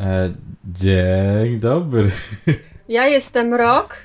E, 0.00 0.34
dzień 0.64 1.60
dobry. 1.60 2.10
Ja 2.88 3.06
jestem 3.06 3.54
Rok, 3.54 3.96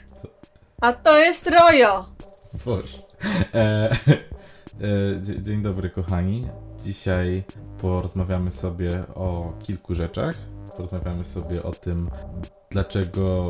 a 0.81 0.93
to 0.93 1.17
jest 1.17 1.47
Rojo. 1.47 2.05
Boże. 2.65 2.97
E, 3.53 3.91
e, 3.91 3.97
dzie- 5.21 5.41
dzień 5.41 5.61
dobry, 5.61 5.89
kochani. 5.89 6.47
Dzisiaj 6.83 7.43
porozmawiamy 7.81 8.51
sobie 8.51 9.03
o 9.15 9.53
kilku 9.65 9.95
rzeczach. 9.95 10.35
Porozmawiamy 10.77 11.25
sobie 11.25 11.63
o 11.63 11.71
tym, 11.71 12.09
dlaczego 12.69 13.47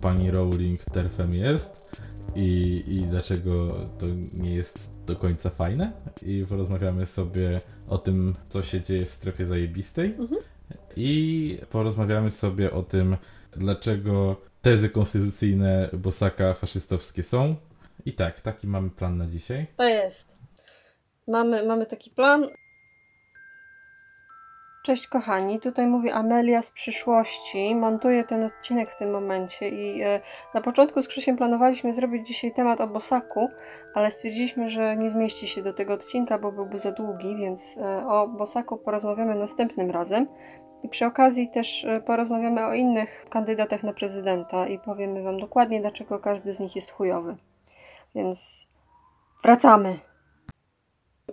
pani 0.00 0.30
Rowling 0.30 0.84
terfem 0.84 1.34
jest 1.34 1.96
i, 2.34 2.82
i 2.86 3.00
dlaczego 3.02 3.68
to 3.98 4.06
nie 4.34 4.54
jest 4.54 4.90
do 5.06 5.16
końca 5.16 5.50
fajne. 5.50 5.92
I 6.22 6.46
porozmawiamy 6.48 7.06
sobie 7.06 7.60
o 7.88 7.98
tym, 7.98 8.34
co 8.48 8.62
się 8.62 8.80
dzieje 8.82 9.06
w 9.06 9.12
strefie 9.12 9.46
zajebistej. 9.46 10.14
I 10.96 11.58
porozmawiamy 11.70 12.30
sobie 12.30 12.70
o 12.70 12.82
tym, 12.82 13.16
dlaczego 13.56 14.36
tezy 14.62 14.88
konstytucyjne 14.88 15.90
Bosaka 15.92 16.54
faszystowskie 16.54 17.22
są. 17.22 17.56
I 18.06 18.12
tak, 18.12 18.40
taki 18.40 18.66
mamy 18.66 18.90
plan 18.90 19.18
na 19.18 19.26
dzisiaj. 19.26 19.66
To 19.76 19.88
jest. 19.88 20.38
Mamy, 21.28 21.66
mamy 21.66 21.86
taki 21.86 22.10
plan. 22.10 22.46
Cześć 24.82 25.06
kochani, 25.06 25.60
tutaj 25.60 25.86
mówi 25.86 26.10
Amelia 26.10 26.62
z 26.62 26.70
przyszłości. 26.70 27.74
Montuję 27.74 28.24
ten 28.24 28.44
odcinek 28.44 28.90
w 28.90 28.96
tym 28.96 29.10
momencie 29.10 29.68
i 29.68 30.02
e, 30.02 30.20
na 30.54 30.60
początku 30.60 31.02
z 31.02 31.08
Krzysiem 31.08 31.36
planowaliśmy 31.36 31.92
zrobić 31.92 32.26
dzisiaj 32.26 32.52
temat 32.54 32.80
o 32.80 32.86
Bosaku, 32.86 33.48
ale 33.94 34.10
stwierdziliśmy, 34.10 34.70
że 34.70 34.96
nie 34.96 35.10
zmieści 35.10 35.46
się 35.46 35.62
do 35.62 35.72
tego 35.72 35.94
odcinka, 35.94 36.38
bo 36.38 36.52
byłby 36.52 36.78
za 36.78 36.92
długi, 36.92 37.36
więc 37.36 37.78
e, 37.78 38.06
o 38.06 38.28
Bosaku 38.28 38.76
porozmawiamy 38.76 39.34
następnym 39.34 39.90
razem. 39.90 40.26
I 40.82 40.88
przy 40.88 41.06
okazji 41.06 41.50
też 41.50 41.84
e, 41.84 42.00
porozmawiamy 42.00 42.66
o 42.66 42.74
innych 42.74 43.26
kandydatach 43.30 43.82
na 43.82 43.92
prezydenta 43.92 44.66
i 44.66 44.78
powiemy 44.78 45.22
Wam 45.22 45.40
dokładnie, 45.40 45.80
dlaczego 45.80 46.18
każdy 46.18 46.54
z 46.54 46.60
nich 46.60 46.76
jest 46.76 46.90
chujowy. 46.90 47.36
Więc 48.14 48.68
wracamy. 49.42 50.11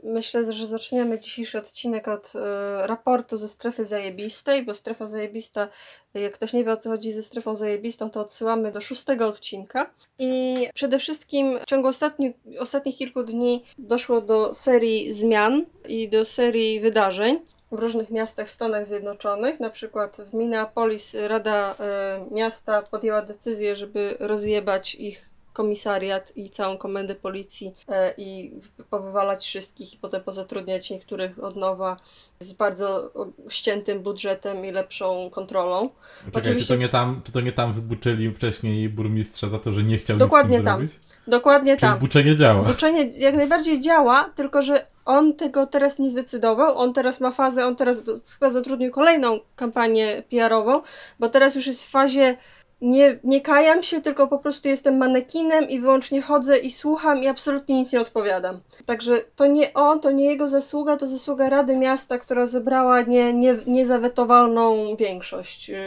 Myślę, 0.03 0.51
że 0.51 0.67
zaczniemy 0.67 1.19
dzisiejszy 1.19 1.57
odcinek 1.57 2.07
od 2.07 2.31
e, 2.35 2.87
raportu 2.87 3.37
ze 3.37 3.47
strefy 3.47 3.85
zajebistej, 3.85 4.65
bo 4.65 4.73
strefa 4.73 5.07
zajebista, 5.07 5.67
jak 6.13 6.33
ktoś 6.33 6.53
nie 6.53 6.63
wie 6.63 6.71
o 6.71 6.77
co 6.77 6.89
chodzi 6.89 7.11
ze 7.11 7.23
strefą 7.23 7.55
zajebistą, 7.55 8.09
to 8.09 8.21
odsyłamy 8.21 8.71
do 8.71 8.81
szóstego 8.81 9.27
odcinka. 9.27 9.93
I 10.19 10.67
przede 10.73 10.99
wszystkim 10.99 11.59
w 11.59 11.65
ciągu 11.65 11.87
ostatnich, 11.87 12.35
ostatnich 12.59 12.97
kilku 12.97 13.23
dni 13.23 13.63
doszło 13.77 14.21
do 14.21 14.53
serii 14.53 15.13
zmian 15.13 15.65
i 15.87 16.09
do 16.09 16.25
serii 16.25 16.79
wydarzeń 16.79 17.39
w 17.71 17.79
różnych 17.79 18.09
miastach 18.09 18.47
w 18.47 18.51
Stanach 18.51 18.85
Zjednoczonych. 18.85 19.59
Na 19.59 19.69
przykład 19.69 20.17
w 20.17 20.33
Minneapolis 20.33 21.15
Rada 21.27 21.75
e, 21.79 22.25
Miasta 22.31 22.81
podjęła 22.81 23.21
decyzję, 23.21 23.75
żeby 23.75 24.17
rozjebać 24.19 24.95
ich 24.95 25.29
komisariat 25.63 26.31
i 26.37 26.49
całą 26.49 26.77
komendę 26.77 27.15
policji 27.15 27.73
e, 27.87 28.13
i 28.17 28.51
powywalać 28.89 29.45
wszystkich 29.45 29.93
i 29.93 29.97
potem 29.97 30.21
pozatrudniać 30.23 30.89
niektórych 30.89 31.43
od 31.43 31.55
nowa 31.55 31.97
z 32.39 32.53
bardzo 32.53 33.11
ściętym 33.49 33.99
budżetem 33.99 34.65
i 34.65 34.71
lepszą 34.71 35.29
kontrolą. 35.29 35.89
Czekaj, 36.25 36.31
czy 36.33 36.39
Oczywiście- 36.39 36.73
to, 36.73 36.79
nie 36.79 36.89
tam, 36.89 37.21
czy 37.25 37.31
to 37.31 37.41
nie 37.41 37.51
tam 37.51 37.73
wybuczyli 37.73 38.33
wcześniej 38.33 38.89
burmistrza 38.89 39.49
za 39.49 39.59
to, 39.59 39.71
że 39.71 39.83
nie 39.83 39.97
chciał 39.97 40.17
Dokładnie 40.17 40.57
nic 40.57 40.61
z 40.61 40.65
tam. 40.65 40.77
zrobić? 40.77 40.99
Dokładnie 41.27 41.77
Czyli 41.77 41.91
tam. 41.91 41.99
buczenie 41.99 42.35
działa. 42.35 42.71
Uczenie 42.71 43.03
jak 43.03 43.35
najbardziej 43.35 43.81
działa, 43.81 44.29
tylko 44.35 44.61
że 44.61 44.85
on 45.05 45.33
tego 45.33 45.67
teraz 45.67 45.99
nie 45.99 46.11
zdecydował. 46.11 46.77
On 46.77 46.93
teraz 46.93 47.19
ma 47.19 47.31
fazę, 47.31 47.65
on 47.65 47.75
teraz 47.75 48.03
chyba 48.33 48.49
zatrudnił 48.49 48.91
kolejną 48.91 49.39
kampanię 49.55 50.23
PR-ową, 50.29 50.81
bo 51.19 51.29
teraz 51.29 51.55
już 51.55 51.67
jest 51.67 51.83
w 51.83 51.89
fazie 51.89 52.37
nie, 52.81 53.19
nie 53.23 53.41
kajam 53.41 53.83
się, 53.83 54.01
tylko 54.01 54.27
po 54.27 54.37
prostu 54.39 54.67
jestem 54.67 54.97
manekinem 54.97 55.69
i 55.69 55.79
wyłącznie 55.79 56.21
chodzę 56.21 56.57
i 56.57 56.71
słucham 56.71 57.23
i 57.23 57.27
absolutnie 57.27 57.75
nic 57.75 57.93
nie 57.93 58.01
odpowiadam. 58.01 58.59
Także 58.85 59.17
to 59.35 59.45
nie 59.45 59.73
on, 59.73 59.99
to 59.99 60.11
nie 60.11 60.25
jego 60.25 60.47
zasługa, 60.47 60.97
to 60.97 61.07
zasługa 61.07 61.49
Rady 61.49 61.75
Miasta, 61.75 62.17
która 62.17 62.45
zebrała 62.45 63.01
nie, 63.01 63.33
nie, 63.33 63.55
niezawetowalną 63.67 64.95
większość 64.95 65.69
yy, 65.69 65.77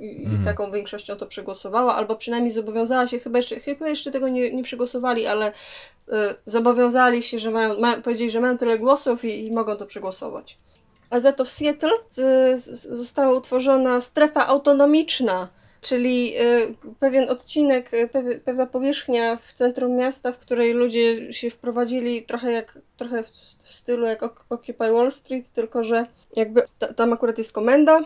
i, 0.00 0.24
Mhm. 0.24 0.44
taką 0.44 0.70
większością 0.70 1.16
to 1.16 1.26
przegłosowała, 1.26 1.94
albo 1.94 2.16
przynajmniej 2.16 2.50
zobowiązała 2.50 3.06
się, 3.06 3.18
chyba 3.18 3.38
jeszcze, 3.38 3.60
chyba 3.60 3.88
jeszcze 3.88 4.10
tego 4.10 4.28
nie, 4.28 4.54
nie 4.54 4.62
przegłosowali, 4.62 5.26
ale 5.26 5.48
y, 5.48 6.12
zobowiązali 6.46 7.22
się, 7.22 7.38
że 7.38 7.50
mają, 7.50 7.80
mają, 7.80 8.02
powiedzieli, 8.02 8.30
że 8.30 8.40
mają 8.40 8.58
tyle 8.58 8.78
głosów 8.78 9.24
i, 9.24 9.46
i 9.46 9.52
mogą 9.52 9.76
to 9.76 9.86
przegłosować. 9.86 10.58
A 11.10 11.20
za 11.20 11.32
to 11.32 11.44
w 11.44 11.48
Seattle 11.48 11.90
z, 12.10 12.64
została 12.86 13.32
utworzona 13.38 14.00
strefa 14.00 14.46
autonomiczna, 14.46 15.48
czyli 15.80 16.40
y, 16.40 16.74
pewien 17.00 17.30
odcinek, 17.30 17.94
y, 17.94 18.08
pew, 18.08 18.24
pewna 18.44 18.66
powierzchnia 18.66 19.36
w 19.36 19.52
centrum 19.52 19.96
miasta, 19.96 20.32
w 20.32 20.38
której 20.38 20.72
ludzie 20.72 21.32
się 21.32 21.50
wprowadzili 21.50 22.22
trochę 22.22 22.52
jak 22.52 22.78
trochę 22.96 23.22
w, 23.22 23.28
stylu 23.58 24.06
jak 24.06 24.22
Occupy 24.48 24.92
Wall 24.92 25.12
Street, 25.12 25.50
tylko 25.50 25.84
że 25.84 26.06
jakby 26.36 26.62
ta, 26.78 26.92
tam 26.92 27.12
akurat 27.12 27.38
jest 27.38 27.52
komenda, 27.52 28.00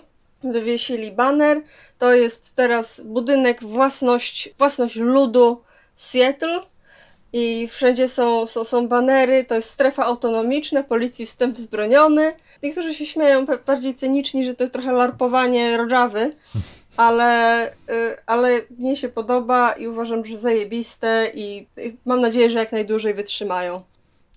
wywiesili 0.44 1.12
baner, 1.12 1.62
to 1.98 2.14
jest 2.14 2.56
teraz 2.56 3.00
budynek 3.00 3.64
własność, 3.64 4.54
własność 4.58 4.96
ludu 4.96 5.62
Seattle. 5.96 6.60
I 7.34 7.68
wszędzie 7.68 8.08
są, 8.08 8.46
są, 8.46 8.64
są 8.64 8.88
banery, 8.88 9.44
to 9.44 9.54
jest 9.54 9.70
strefa 9.70 10.04
autonomiczna, 10.04 10.82
policji 10.82 11.26
wstęp 11.26 11.56
wzbroniony. 11.56 12.32
Niektórzy 12.62 12.94
się 12.94 13.06
śmieją 13.06 13.46
bardziej 13.66 13.94
cyniczni, 13.94 14.44
że 14.44 14.54
to 14.54 14.64
jest 14.64 14.72
trochę 14.72 14.92
larpowanie 14.92 15.76
Rodżawy, 15.76 16.30
ale, 16.96 17.66
y, 17.72 18.16
ale 18.26 18.60
mnie 18.78 18.96
się 18.96 19.08
podoba 19.08 19.72
i 19.72 19.86
uważam, 19.86 20.24
że 20.24 20.36
zajebiste 20.36 21.30
i 21.34 21.66
mam 22.06 22.20
nadzieję, 22.20 22.50
że 22.50 22.58
jak 22.58 22.72
najdłużej 22.72 23.14
wytrzymają. 23.14 23.82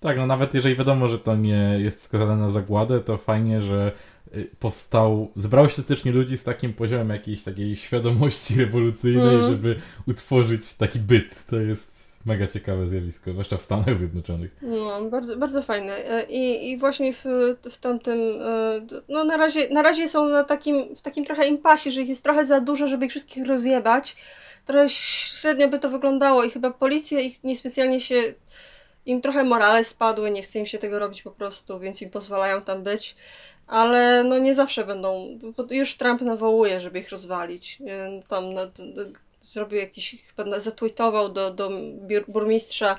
Tak, 0.00 0.16
no 0.16 0.26
nawet 0.26 0.54
jeżeli 0.54 0.76
wiadomo, 0.76 1.08
że 1.08 1.18
to 1.18 1.36
nie 1.36 1.78
jest 1.78 2.02
skazane 2.02 2.36
na 2.36 2.50
zagładę, 2.50 3.00
to 3.00 3.16
fajnie, 3.16 3.62
że 3.62 3.92
y, 4.36 4.48
powstał, 4.60 5.30
zebrało 5.36 5.68
się 5.68 5.82
styczni 5.82 6.10
ludzi 6.12 6.36
z 6.38 6.44
takim 6.44 6.72
poziomem 6.72 7.08
jakiejś 7.10 7.42
takiej 7.42 7.76
świadomości 7.76 8.54
rewolucyjnej, 8.60 9.34
Mhm. 9.34 9.52
żeby 9.52 9.76
utworzyć 10.08 10.74
taki 10.74 10.98
byt. 10.98 11.44
To 11.46 11.60
jest 11.60 11.95
mega 12.26 12.46
ciekawe 12.46 12.86
zjawisko, 12.86 13.30
zwłaszcza 13.30 13.56
w 13.56 13.60
Stanach 13.60 13.96
Zjednoczonych. 13.96 14.50
No, 14.62 15.00
bardzo, 15.02 15.36
bardzo 15.36 15.62
fajne. 15.62 15.96
E, 15.96 16.24
I, 16.24 16.70
I 16.70 16.78
właśnie 16.78 17.12
w, 17.12 17.24
w 17.70 17.76
tamtym, 17.76 18.18
e, 18.42 18.80
no 19.08 19.24
na 19.24 19.36
razie, 19.36 19.68
na 19.68 19.82
razie 19.82 20.08
są 20.08 20.28
na 20.28 20.44
takim, 20.44 20.94
w 20.94 21.00
takim 21.00 21.24
trochę 21.24 21.48
impasie, 21.48 21.90
że 21.90 22.02
ich 22.02 22.08
jest 22.08 22.24
trochę 22.24 22.44
za 22.44 22.60
dużo, 22.60 22.86
żeby 22.86 23.06
ich 23.06 23.10
wszystkich 23.10 23.46
rozjebać. 23.46 24.16
Trochę 24.66 24.88
średnio 24.88 25.68
by 25.68 25.78
to 25.78 25.88
wyglądało 25.88 26.44
i 26.44 26.50
chyba 26.50 26.70
policja 26.70 27.20
ich 27.20 27.44
niespecjalnie 27.44 28.00
się, 28.00 28.34
im 29.06 29.20
trochę 29.20 29.44
morale 29.44 29.84
spadły, 29.84 30.30
nie 30.30 30.42
chce 30.42 30.58
im 30.58 30.66
się 30.66 30.78
tego 30.78 30.98
robić 30.98 31.22
po 31.22 31.30
prostu, 31.30 31.78
więc 31.78 32.02
im 32.02 32.10
pozwalają 32.10 32.62
tam 32.62 32.82
być. 32.82 33.16
Ale 33.66 34.24
no 34.24 34.38
nie 34.38 34.54
zawsze 34.54 34.84
będą, 34.84 35.38
już 35.70 35.96
Trump 35.96 36.20
nawołuje, 36.20 36.80
żeby 36.80 36.98
ich 36.98 37.10
rozwalić. 37.10 37.78
E, 37.86 38.22
Tam 38.28 38.44
zrobił 39.46 39.78
jakiś, 39.78 40.16
chyba 40.36 40.58
zatweetował 40.58 41.28
do, 41.28 41.54
do 41.54 41.70
burmistrza 42.28 42.98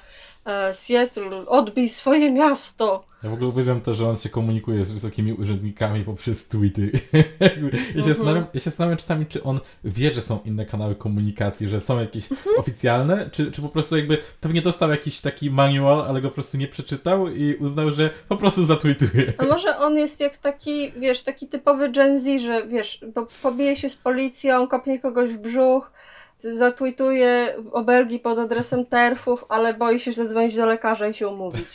Seattle, 0.73 1.45
odbij 1.47 1.89
swoje 1.89 2.31
miasto. 2.31 3.03
Ja 3.23 3.29
w 3.29 3.33
ogóle 3.33 3.49
uwielbiam 3.49 3.81
to, 3.81 3.93
że 3.93 4.09
on 4.09 4.15
się 4.17 4.29
komunikuje 4.29 4.83
z 4.85 4.91
wysokimi 4.91 5.33
urzędnikami 5.33 6.03
poprzez 6.03 6.47
tweety. 6.47 6.91
ja, 7.95 8.03
się 8.03 8.09
Mhm. 8.11 8.45
ja 8.53 8.59
się 8.59 8.69
zastanawiam 8.69 8.97
czasami, 8.97 9.25
czy 9.25 9.43
on 9.43 9.59
wie, 9.83 10.11
że 10.11 10.21
są 10.21 10.39
inne 10.45 10.65
kanały 10.65 10.95
komunikacji, 10.95 11.67
że 11.67 11.81
są 11.81 11.99
jakieś 11.99 12.31
Mhm. 12.31 12.55
oficjalne, 12.59 13.29
czy, 13.31 13.51
czy 13.51 13.61
po 13.61 13.69
prostu 13.69 13.97
jakby 13.97 14.17
pewnie 14.41 14.61
dostał 14.61 14.89
jakiś 14.89 15.21
taki 15.21 15.51
manual, 15.51 16.01
ale 16.01 16.21
go 16.21 16.27
po 16.27 16.33
prostu 16.33 16.57
nie 16.57 16.67
przeczytał 16.67 17.27
i 17.27 17.55
uznał, 17.55 17.91
że 17.91 18.09
po 18.27 18.37
prostu 18.37 18.65
zatweetuje. 18.65 19.33
A 19.37 19.43
może 19.45 19.77
on 19.77 19.97
jest 19.97 20.19
jak 20.19 20.37
taki, 20.37 20.91
wiesz, 20.91 21.23
taki 21.23 21.47
typowy 21.47 21.89
Gen 21.91 22.19
Z, 22.19 22.41
że 22.41 22.67
wiesz, 22.67 23.01
po, 23.13 23.27
pobije 23.43 23.75
się 23.75 23.89
z 23.89 23.95
policją, 23.95 24.67
kopnie 24.67 24.99
kogoś 24.99 25.29
w 25.29 25.37
brzuch, 25.37 25.91
zatweetuje 26.39 27.55
obelgi 27.71 28.19
pod 28.19 28.39
adresem 28.39 28.85
terfów, 28.85 29.45
ale 29.49 29.73
boi 29.73 29.99
się 29.99 30.13
zadzwonić 30.37 30.55
do 30.55 30.65
lekarza 30.65 31.07
i 31.07 31.13
się 31.13 31.27
umówić. 31.27 31.65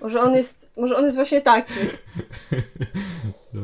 Może 0.00 0.20
on 0.20 0.34
jest, 0.34 0.70
może 0.76 0.96
on 0.96 1.04
jest 1.04 1.16
właśnie 1.16 1.40
taki. 1.40 1.74
No, 3.54 3.60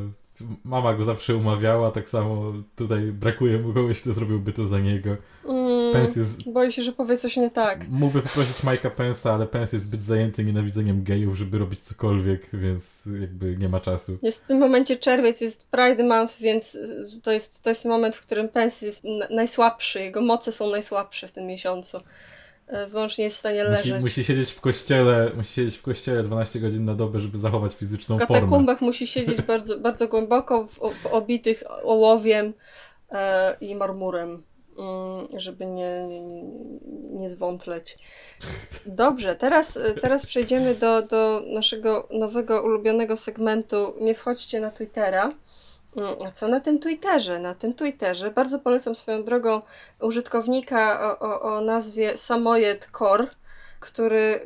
Mama 0.64 0.94
go 0.94 1.05
zawsze 1.05 1.37
umawiała, 1.37 1.90
tak 1.90 2.08
samo 2.08 2.52
tutaj 2.76 3.00
brakuje 3.02 3.58
mu 3.58 3.75
kogoś, 3.75 4.00
kto 4.00 4.12
zrobiłby 4.12 4.52
to 4.52 4.69
za 4.69 4.79
niego. 4.79 5.17
Mm, 5.44 5.93
Pence 5.93 6.20
jest, 6.20 6.50
boi 6.50 6.73
się, 6.73 6.82
że 6.82 6.93
powie 6.93 7.17
coś 7.17 7.37
nie 7.37 7.50
tak. 7.50 7.88
mógłby 7.88 8.23
poprosić 8.23 8.56
Mike'a 8.56 8.90
Pence'a, 8.90 9.31
ale 9.31 9.46
Pence 9.46 9.76
jest 9.76 9.87
zbyt 9.87 10.02
zajęty 10.02 10.44
nienawidzeniem 10.44 11.05
gejów, 11.05 11.37
żeby 11.37 11.58
robić 11.58 11.81
cokolwiek, 11.81 12.49
więc 12.52 13.08
jakby 13.20 13.56
nie 13.56 13.69
ma 13.69 13.81
czasu. 13.81 14.19
Jest 14.23 14.44
w 14.44 14.46
tym 14.46 14.58
momencie 14.58 14.96
czerwiec, 14.96 15.40
jest 15.40 15.67
Pride 15.70 16.05
Month, 16.05 16.38
więc 16.40 16.79
to 17.23 17.32
jest, 17.32 17.62
to 17.62 17.70
jest 17.70 17.84
moment, 17.84 18.17
w 18.17 18.20
którym 18.20 18.49
Pence 18.49 18.87
jest 18.87 19.02
najsłabszy, 19.31 20.00
jego 20.00 20.23
moce 20.23 20.52
są 20.52 20.70
najsłabsze 20.70 21.29
w 21.29 21.32
tym 21.32 21.46
miesiącu. 21.46 22.00
E, 22.72 22.86
wyłącznie 22.86 23.24
jest 23.24 23.36
w 23.36 23.40
stanie 23.40 23.64
Musi, 23.64 23.88
leżeć. 23.88 24.02
musi 24.02 24.24
siedzieć 24.24 24.50
w 24.50 24.60
kościele, 24.60 25.30
musi 25.36 25.52
siedzieć 25.52 25.76
w 25.76 25.82
kościele 25.82 26.22
12 26.22 26.60
godzin 26.60 26.84
na 26.84 26.94
dobę, 26.94 27.20
żeby 27.20 27.38
zachować 27.38 27.74
fizyczną 27.74 28.16
W 28.16 28.20
formę. 28.20 28.34
katakumbach 28.40 28.80
musi 28.80 29.06
siedzieć 29.06 29.42
bardzo, 29.42 29.78
bardzo 29.78 30.08
głęboko, 30.08 30.66
w, 30.66 30.78
w 31.02 31.06
obitych 31.06 31.62
ołowiem 31.84 32.52
e, 33.10 33.56
i 33.60 33.74
marmurem, 33.74 34.42
mm, 34.78 35.40
żeby 35.40 35.66
nie, 35.66 36.06
nie, 36.08 36.20
nie, 36.20 36.42
nie 37.10 37.30
zwątleć. 37.30 37.98
Dobrze, 38.86 39.34
teraz, 39.36 39.78
teraz 40.00 40.26
przejdziemy 40.26 40.74
do, 40.74 41.02
do 41.02 41.42
naszego 41.54 42.08
nowego, 42.10 42.62
ulubionego 42.62 43.16
segmentu 43.16 43.94
Nie 44.00 44.14
wchodźcie 44.14 44.60
na 44.60 44.70
Twittera. 44.70 45.30
Mm, 45.97 46.17
A 46.27 46.31
co 46.31 46.49
na 46.49 46.61
tym 46.61 46.79
Twitterze? 46.79 47.39
Na 47.39 47.55
tym 47.55 47.75
Twitterze 47.75 48.31
bardzo 48.31 48.59
polecam 48.59 48.94
swoją 48.94 49.25
drogą 49.25 49.62
użytkownika 50.00 51.00
o, 51.00 51.19
o, 51.19 51.41
o 51.41 51.61
nazwie 51.61 52.17
Samoyed 52.17 52.89
Core, 52.99 53.27
który 53.81 54.41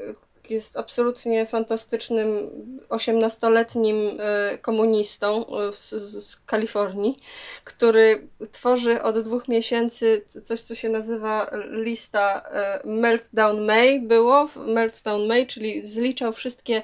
jest 0.51 0.77
absolutnie 0.77 1.47
fantastycznym 1.47 2.51
18-letnim 2.89 4.21
e, 4.21 4.59
komunistą 4.59 5.47
e, 5.47 5.73
z, 5.73 5.91
z, 5.91 6.29
z 6.29 6.37
Kalifornii, 6.37 7.17
który 7.65 8.29
tworzy 8.53 9.03
od 9.03 9.19
dwóch 9.19 9.49
miesięcy 9.49 10.25
coś, 10.45 10.61
co 10.61 10.75
się 10.75 10.89
nazywa 10.89 11.51
lista 11.71 12.43
e, 12.51 12.81
Meltdown 12.85 13.65
May 13.65 14.01
było, 14.01 14.49
Meltdown 14.57 15.27
May, 15.27 15.47
czyli 15.47 15.87
zliczał 15.87 16.33
wszystkie, 16.33 16.83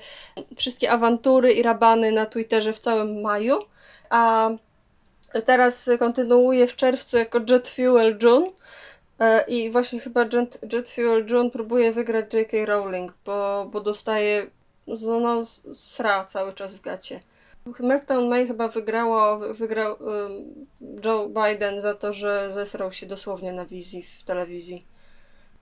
wszystkie 0.57 0.91
awantury 0.91 1.53
i 1.53 1.63
rabany 1.63 2.13
na 2.13 2.27
Twitterze 2.27 2.73
w 2.73 2.79
całym 2.79 3.21
maju, 3.21 3.59
a 4.13 4.51
teraz 5.45 5.91
kontynuuje 5.99 6.67
w 6.67 6.77
czerwcu 6.77 7.17
jako 7.17 7.39
Jet 7.49 7.69
Fuel 7.69 8.19
June, 8.23 8.47
E, 9.23 9.45
I 9.49 9.71
właśnie 9.71 10.01
chyba 10.01 10.21
Jet, 10.23 10.73
Jet 10.73 10.89
Fuel 10.89 11.27
June 11.31 11.51
próbuje 11.51 11.93
wygrać 11.93 12.35
J.K. 12.35 12.57
Rowling, 12.67 13.15
bo, 13.25 13.69
bo 13.73 13.81
dostaje 13.81 14.47
no, 14.87 15.21
no, 15.21 15.45
sra 15.75 16.25
cały 16.25 16.53
czas 16.53 16.75
w 16.75 16.81
gacie. 16.81 17.21
Meltdown 17.81 18.29
May 18.29 18.47
chyba 18.47 18.69
wygrało, 18.69 19.39
wygrał 19.39 19.97
um, 20.01 20.67
Joe 21.05 21.29
Biden 21.29 21.81
za 21.81 21.95
to, 21.95 22.13
że 22.13 22.51
zesrał 22.51 22.93
się 22.93 23.07
dosłownie 23.07 23.53
na 23.53 23.65
wizji 23.65 24.03
w 24.03 24.23
telewizji. 24.23 24.83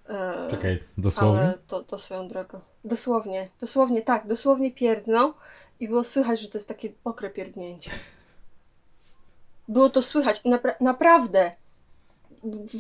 E, 0.09 0.49
Czekaj, 0.51 0.83
dosłownie? 0.99 1.41
Ale 1.41 1.59
to, 1.67 1.83
to 1.83 1.99
swoją 1.99 2.29
drogą. 2.29 2.61
Dosłownie, 2.85 3.49
dosłownie 3.61 4.03
tak, 4.03 4.27
dosłownie 4.27 4.71
pierdnął 4.73 5.33
i 5.81 5.89
było 5.89 6.05
słychać, 6.05 6.41
że 6.41 6.49
to 6.49 6.59
jest 6.59 6.69
takie 6.69 6.93
okre 7.05 7.31
pierdnięcie. 7.31 7.91
Było 9.71 9.91
to 9.91 10.03
słychać 10.03 10.41
i 10.45 10.51
napra 10.51 10.75
naprawdę 10.81 11.51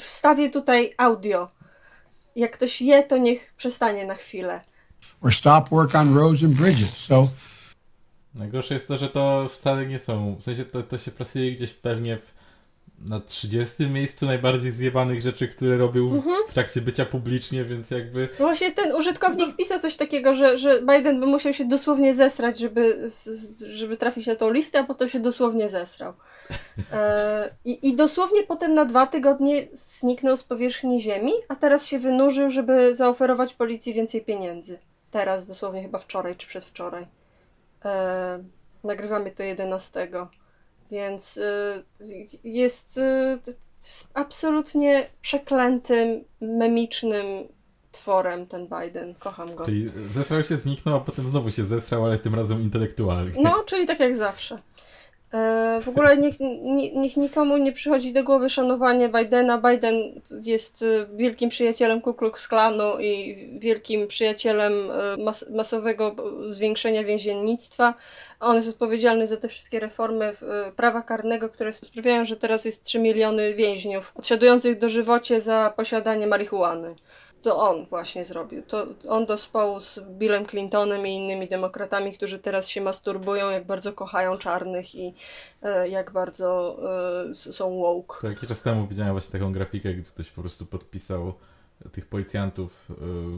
wstawię 0.00 0.50
tutaj 0.50 0.94
audio. 0.98 1.48
Jak 2.36 2.52
ktoś 2.52 2.82
je, 2.82 3.02
to 3.02 3.18
niech 3.18 3.54
przestanie 3.56 4.04
na 4.04 4.14
chwilę. 4.14 4.60
Or 5.20 5.34
stop 5.34 5.68
work 5.68 5.94
on 5.94 6.14
roads 6.14 6.44
and 6.44 6.54
bridges. 6.54 6.96
So 6.96 7.28
Najgorsze 8.34 8.74
jest 8.74 8.88
to, 8.88 8.96
że 8.96 9.08
to 9.08 9.48
wcale 9.48 9.86
nie 9.86 9.98
są. 9.98 10.36
W 10.40 10.42
sensie 10.42 10.64
to, 10.64 10.82
to 10.82 10.98
się 10.98 11.10
plasuje 11.10 11.52
gdzieś 11.52 11.72
pewnie 11.72 12.16
w, 12.16 12.34
na 13.00 13.20
30 13.20 13.86
miejscu 13.86 14.26
najbardziej 14.26 14.70
zjebanych 14.70 15.22
rzeczy, 15.22 15.48
które 15.48 15.76
robił 15.76 16.14
Mhm. 16.14 16.36
w 16.48 16.52
trakcie 16.52 16.80
bycia 16.80 17.04
publicznie, 17.04 17.64
więc 17.64 17.90
jakby. 17.90 18.28
Właśnie 18.38 18.72
ten 18.72 18.92
użytkownik 18.96 19.56
pisał 19.56 19.78
coś 19.78 19.96
takiego, 19.96 20.34
że, 20.34 20.58
że 20.58 20.82
Biden 20.82 21.20
by 21.20 21.26
musiał 21.26 21.52
się 21.52 21.64
dosłownie 21.64 22.14
zesrać, 22.14 22.58
żeby, 22.58 23.08
żeby 23.68 23.96
trafić 23.96 24.26
na 24.26 24.36
tą 24.36 24.50
listę, 24.50 24.78
a 24.78 24.84
potem 24.84 25.08
się 25.08 25.20
dosłownie 25.20 25.68
zesrał. 25.68 26.12
E, 26.92 27.50
i, 27.64 27.88
I 27.88 27.96
dosłownie 27.96 28.42
potem 28.42 28.74
na 28.74 28.84
dwa 28.84 29.06
tygodnie 29.06 29.68
zniknął 29.72 30.36
z 30.36 30.44
powierzchni 30.44 31.00
ziemi, 31.00 31.32
a 31.48 31.56
teraz 31.56 31.86
się 31.86 31.98
wynurzył, 31.98 32.50
żeby 32.50 32.94
zaoferować 32.94 33.54
policji 33.54 33.92
więcej 33.92 34.22
pieniędzy. 34.22 34.78
Teraz, 35.10 35.46
dosłownie 35.46 35.82
chyba 35.82 35.98
wczoraj 35.98 36.36
czy 36.36 36.46
przedwczoraj. 36.46 37.06
E, 37.84 38.44
nagrywamy 38.84 39.30
to 39.30 39.42
11. 39.42 40.08
Więc 40.90 41.36
y, 41.36 41.84
jest 42.44 42.98
y, 42.98 43.38
absolutnie 44.14 45.06
przeklętym, 45.20 46.24
memicznym 46.40 47.24
tworem 47.92 48.46
ten 48.46 48.68
Biden. 48.68 49.14
Kocham 49.14 49.54
go. 49.54 49.64
Czyli 49.64 49.90
zesrał 50.14 50.42
się, 50.42 50.56
zniknął, 50.56 50.96
a 50.96 51.00
potem 51.00 51.28
znowu 51.28 51.50
się 51.50 51.64
zesrał, 51.64 52.04
ale 52.04 52.18
tym 52.18 52.34
razem 52.34 52.62
intelektualnie. 52.62 53.42
No, 53.42 53.64
czyli 53.66 53.86
tak 53.86 54.00
jak 54.00 54.16
zawsze. 54.16 54.58
E, 55.34 55.78
w 55.80 55.88
ogóle 55.88 56.16
niech, 56.16 56.40
nie- 56.40 56.92
niech 56.92 57.16
nikomu 57.16 57.56
nie 57.56 57.72
przychodzi 57.72 58.12
do 58.12 58.24
głowy 58.24 58.50
szanowanie 58.50 59.08
Bidena. 59.08 59.58
Biden 59.58 59.94
jest 60.44 60.82
e, 60.82 60.86
wielkim 61.16 61.50
przyjacielem 61.50 62.00
Ku 62.00 62.14
Klux 62.14 62.48
Klanu 62.48 63.00
i 63.00 63.36
wielkim 63.58 64.06
przyjacielem 64.06 64.72
e, 64.90 65.16
mas 65.24 65.50
masowego 65.50 66.16
zwiększenia 66.48 67.04
więziennictwa. 67.04 67.94
On 68.40 68.56
jest 68.56 68.68
odpowiedzialny 68.68 69.26
za 69.26 69.36
te 69.36 69.48
wszystkie 69.48 69.80
reformy 69.80 70.32
prawa 70.76 71.02
karnego, 71.02 71.48
które 71.48 71.72
sprawiają, 71.72 72.24
że 72.24 72.36
teraz 72.36 72.64
jest 72.64 72.84
3 72.84 72.98
miliony 72.98 73.54
więźniów 73.54 74.12
odsiadujących 74.14 74.78
dożywocie 74.78 75.40
za 75.40 75.72
posiadanie 75.76 76.26
marihuany. 76.26 76.94
To 77.42 77.58
on 77.58 77.86
właśnie 77.86 78.24
zrobił. 78.24 78.62
To 78.62 78.86
on 79.08 79.26
do 79.26 79.38
społu 79.38 79.80
z 79.80 80.00
Billem 80.18 80.46
Clintonem 80.46 81.06
i 81.06 81.14
innymi 81.14 81.48
demokratami, 81.48 82.12
którzy 82.12 82.38
teraz 82.38 82.68
się 82.68 82.80
masturbują, 82.80 83.50
jak 83.50 83.66
bardzo 83.66 83.92
kochają 83.92 84.38
czarnych 84.38 84.94
i 84.94 85.14
e, 85.62 85.88
jak 85.88 86.10
bardzo 86.10 86.78
e, 87.30 87.34
są 87.34 87.78
woke. 87.78 88.28
Jakiś 88.28 88.48
czas 88.48 88.62
temu 88.62 88.86
widziałem 88.86 89.12
właśnie 89.12 89.32
taką 89.32 89.52
grafikę, 89.52 89.94
gdzie 89.94 90.10
ktoś 90.10 90.30
po 90.30 90.40
prostu 90.40 90.66
podpisał 90.66 91.34
tych 91.92 92.06
policjantów 92.06 92.90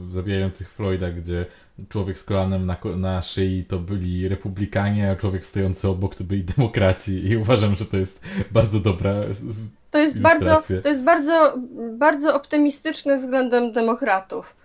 y, 0.09 0.11
zabijających 0.11 0.69
Floyda, 0.69 1.11
gdzie 1.11 1.45
człowiek 1.89 2.19
z 2.19 2.23
kolanem 2.23 2.65
na, 2.65 2.77
na 2.97 3.21
szyi 3.21 3.65
to 3.65 3.79
byli 3.79 4.27
republikanie, 4.27 5.11
a 5.11 5.15
człowiek 5.15 5.45
stojący 5.45 5.87
obok 5.87 6.15
to 6.15 6.23
byli 6.23 6.43
demokraci 6.57 7.27
i 7.27 7.37
uważam, 7.37 7.75
że 7.75 7.85
to 7.85 7.97
jest 7.97 8.25
bardzo 8.51 8.79
dobra 8.79 9.13
To 9.91 9.99
jest 9.99 10.19
bardzo, 10.19 10.61
to 10.83 10.89
jest 10.89 11.03
bardzo, 11.03 11.57
bardzo 11.97 12.35
optymistyczne 12.35 13.15
względem 13.15 13.71
demokratów. 13.71 14.62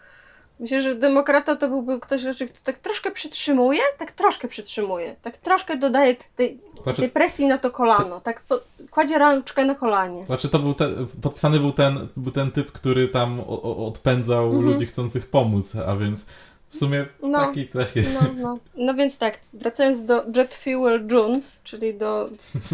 Myślę, 0.61 0.81
że 0.81 0.95
demokrata 0.95 1.57
to 1.57 1.69
byłby 1.69 2.01
ktoś, 2.01 2.23
raczej, 2.25 2.49
kto 2.49 2.59
tak 2.65 2.79
troszkę 2.79 3.11
przytrzymuje, 3.11 3.81
tak 3.99 4.13
troszkę 4.13 4.49
przytrzymuje, 4.49 5.17
tak 5.23 5.37
troszkę 5.37 5.77
dodaje 5.77 6.17
tej, 6.37 6.59
Znaczy- 6.83 7.03
tej 7.03 7.11
presji 7.11 7.47
na 7.47 7.59
to 7.59 7.71
kolano, 7.71 8.21
tak 8.21 8.41
po, 8.43 8.61
kładzie 8.91 9.19
rączkę 9.19 9.65
na 9.65 9.75
kolanie. 9.75 10.27
Znaczy 10.27 10.49
to 10.49 10.59
był 10.59 10.75
ten, 10.75 11.07
podpisany 11.23 11.61
był 11.61 11.73
ten, 11.73 12.09
był 12.17 12.33
ten 12.33 12.51
typ, 12.53 12.73
który 12.73 13.09
tam 13.09 13.41
o, 13.41 13.63
o, 13.63 13.87
odpędzał 13.87 14.47
Mhm. 14.47 14.65
ludzi 14.65 14.87
chcących 14.87 15.27
pomóc, 15.27 15.73
a 15.87 15.97
więc 15.97 16.27
w 16.69 16.77
sumie 16.77 17.07
No. 17.23 17.39
taki 17.39 17.69
taki, 17.69 18.01
No, 18.01 18.21
no. 18.37 18.59
no 18.77 18.95
więc 18.95 19.19
tak, 19.19 19.41
wracając 19.53 20.05
do 20.05 20.25
Jet 20.37 20.55
Fuel 20.55 21.07
June, 21.13 21.41
czyli 21.65 21.95
do 21.95 22.29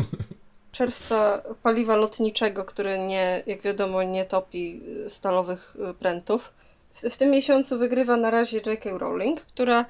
czerwca 0.72 1.42
paliwa 1.62 1.96
lotniczego, 1.96 2.64
który 2.64 2.98
nie, 2.98 3.42
jak 3.46 3.62
wiadomo, 3.62 4.03
nie 4.03 4.24
topi 4.24 4.82
stalowych 5.08 5.76
prętów. 5.98 6.53
W, 6.94 7.01
w 7.03 7.17
tym 7.17 7.31
miesiącu 7.31 7.79
wygrywa 7.79 8.17
na 8.17 8.31
razie 8.31 8.56
J.K. 8.67 8.91
Rowling, 8.98 9.41
która 9.41 9.84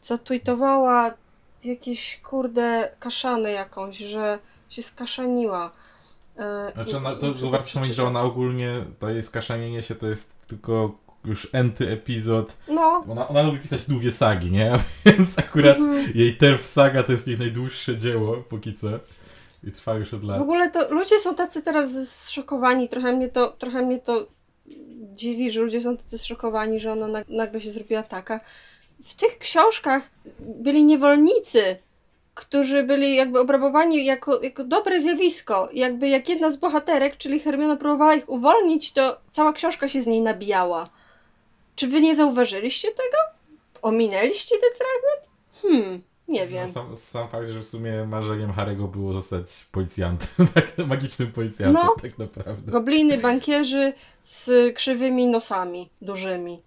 zatweetowała 0.00 1.14
jakieś 1.64 2.20
kurde 2.20 2.90
kaszany 3.00 3.52
jakąś, 3.52 3.98
że 3.98 4.38
się 4.68 4.82
skaszaniła. 4.82 5.70
E, 6.36 6.72
Znaczy 6.74 6.96
ona, 6.96 7.14
to 7.16 7.26
muszę 7.28 7.50
warto 7.50 7.66
wspomnieć, 7.66 7.94
że 7.94 8.02
ona 8.02 8.10
przeczytać. 8.10 8.32
ogólnie, 8.32 8.84
to 8.98 9.10
jej 9.10 9.22
skaszanienie 9.22 9.82
się 9.82 9.94
to 9.94 10.06
jest 10.06 10.46
tylko 10.46 10.98
już 11.24 11.48
enty 11.52 11.90
epizod. 11.90 12.56
No, 12.68 13.04
Ona, 13.10 13.28
ona 13.28 13.42
lubi 13.42 13.58
pisać 13.58 13.86
długie 13.86 14.12
sagi, 14.12 14.50
nie? 14.50 14.72
A 14.74 14.78
więc 15.04 15.38
akurat 15.38 15.76
Mhm. 15.76 16.12
jej 16.14 16.36
Terf 16.36 16.66
Saga 16.66 17.02
to 17.02 17.12
jest 17.12 17.28
jej 17.28 17.38
najdłuższe 17.38 17.96
dzieło 17.96 18.36
póki 18.36 18.74
co. 18.74 18.88
I 19.64 19.72
trwa 19.72 19.94
już 19.94 20.14
od 20.14 20.20
W 20.20 20.24
lat. 20.24 20.40
ogóle 20.40 20.70
to 20.70 20.94
ludzie 20.94 21.20
są 21.20 21.34
tacy 21.34 21.62
teraz 21.62 22.08
zszokowani, 22.08 22.88
trochę 22.88 23.12
mnie 23.12 23.28
to, 23.28 23.48
trochę 23.48 23.82
mnie 23.82 23.98
to 23.98 24.26
dziwi, 25.14 25.50
że 25.50 25.60
ludzie 25.60 25.80
są 25.80 25.96
tacy 25.96 26.18
zszokowani, 26.18 26.80
że 26.80 26.92
ona 26.92 27.06
nag- 27.08 27.24
nagle 27.28 27.60
się 27.60 27.70
zrobiła 27.70 28.02
taka. 28.02 28.40
W 29.04 29.14
tych 29.14 29.38
książkach 29.38 30.10
byli 30.38 30.84
niewolnicy, 30.84 31.76
którzy 32.34 32.82
byli 32.82 33.16
jakby 33.16 33.40
obrabowani 33.40 34.04
jako, 34.04 34.42
jako 34.42 34.64
dobre 34.64 35.00
zjawisko. 35.00 35.68
Jakby 35.72 36.08
jak 36.08 36.28
jedna 36.28 36.50
z 36.50 36.56
bohaterek, 36.56 37.16
czyli 37.16 37.40
Hermiona 37.40 37.76
próbowała 37.76 38.14
ich 38.14 38.28
uwolnić, 38.28 38.92
to 38.92 39.20
cała 39.30 39.52
książka 39.52 39.88
się 39.88 40.02
z 40.02 40.06
niej 40.06 40.20
nabijała. 40.20 40.86
Czy 41.76 41.86
wy 41.86 42.00
nie 42.00 42.14
zauważyliście 42.14 42.88
tego? 42.88 43.18
Ominęliście 43.82 44.56
ten 44.58 44.70
fragment? 44.76 45.34
Hmm, 45.62 46.02
nie 46.28 46.46
wiem. 46.46 46.66
No, 46.66 46.72
sam, 46.72 46.96
sam 46.96 47.28
fakt, 47.28 47.48
że 47.48 47.60
w 47.60 47.66
sumie 47.68 48.04
marzeniem 48.04 48.52
Harego 48.52 48.88
było 48.88 49.12
zostać 49.12 49.66
policjantem, 49.72 50.28
tak, 50.54 50.78
magicznym 50.86 51.32
policjantem, 51.32 51.82
No. 51.86 51.94
tak 52.02 52.18
naprawdę. 52.18 52.72
Gobliny, 52.72 53.18
bankierzy 53.18 53.92
z 54.22 54.74
krzywymi 54.74 55.26
nosami 55.26 55.88
dużymi. 56.02 56.60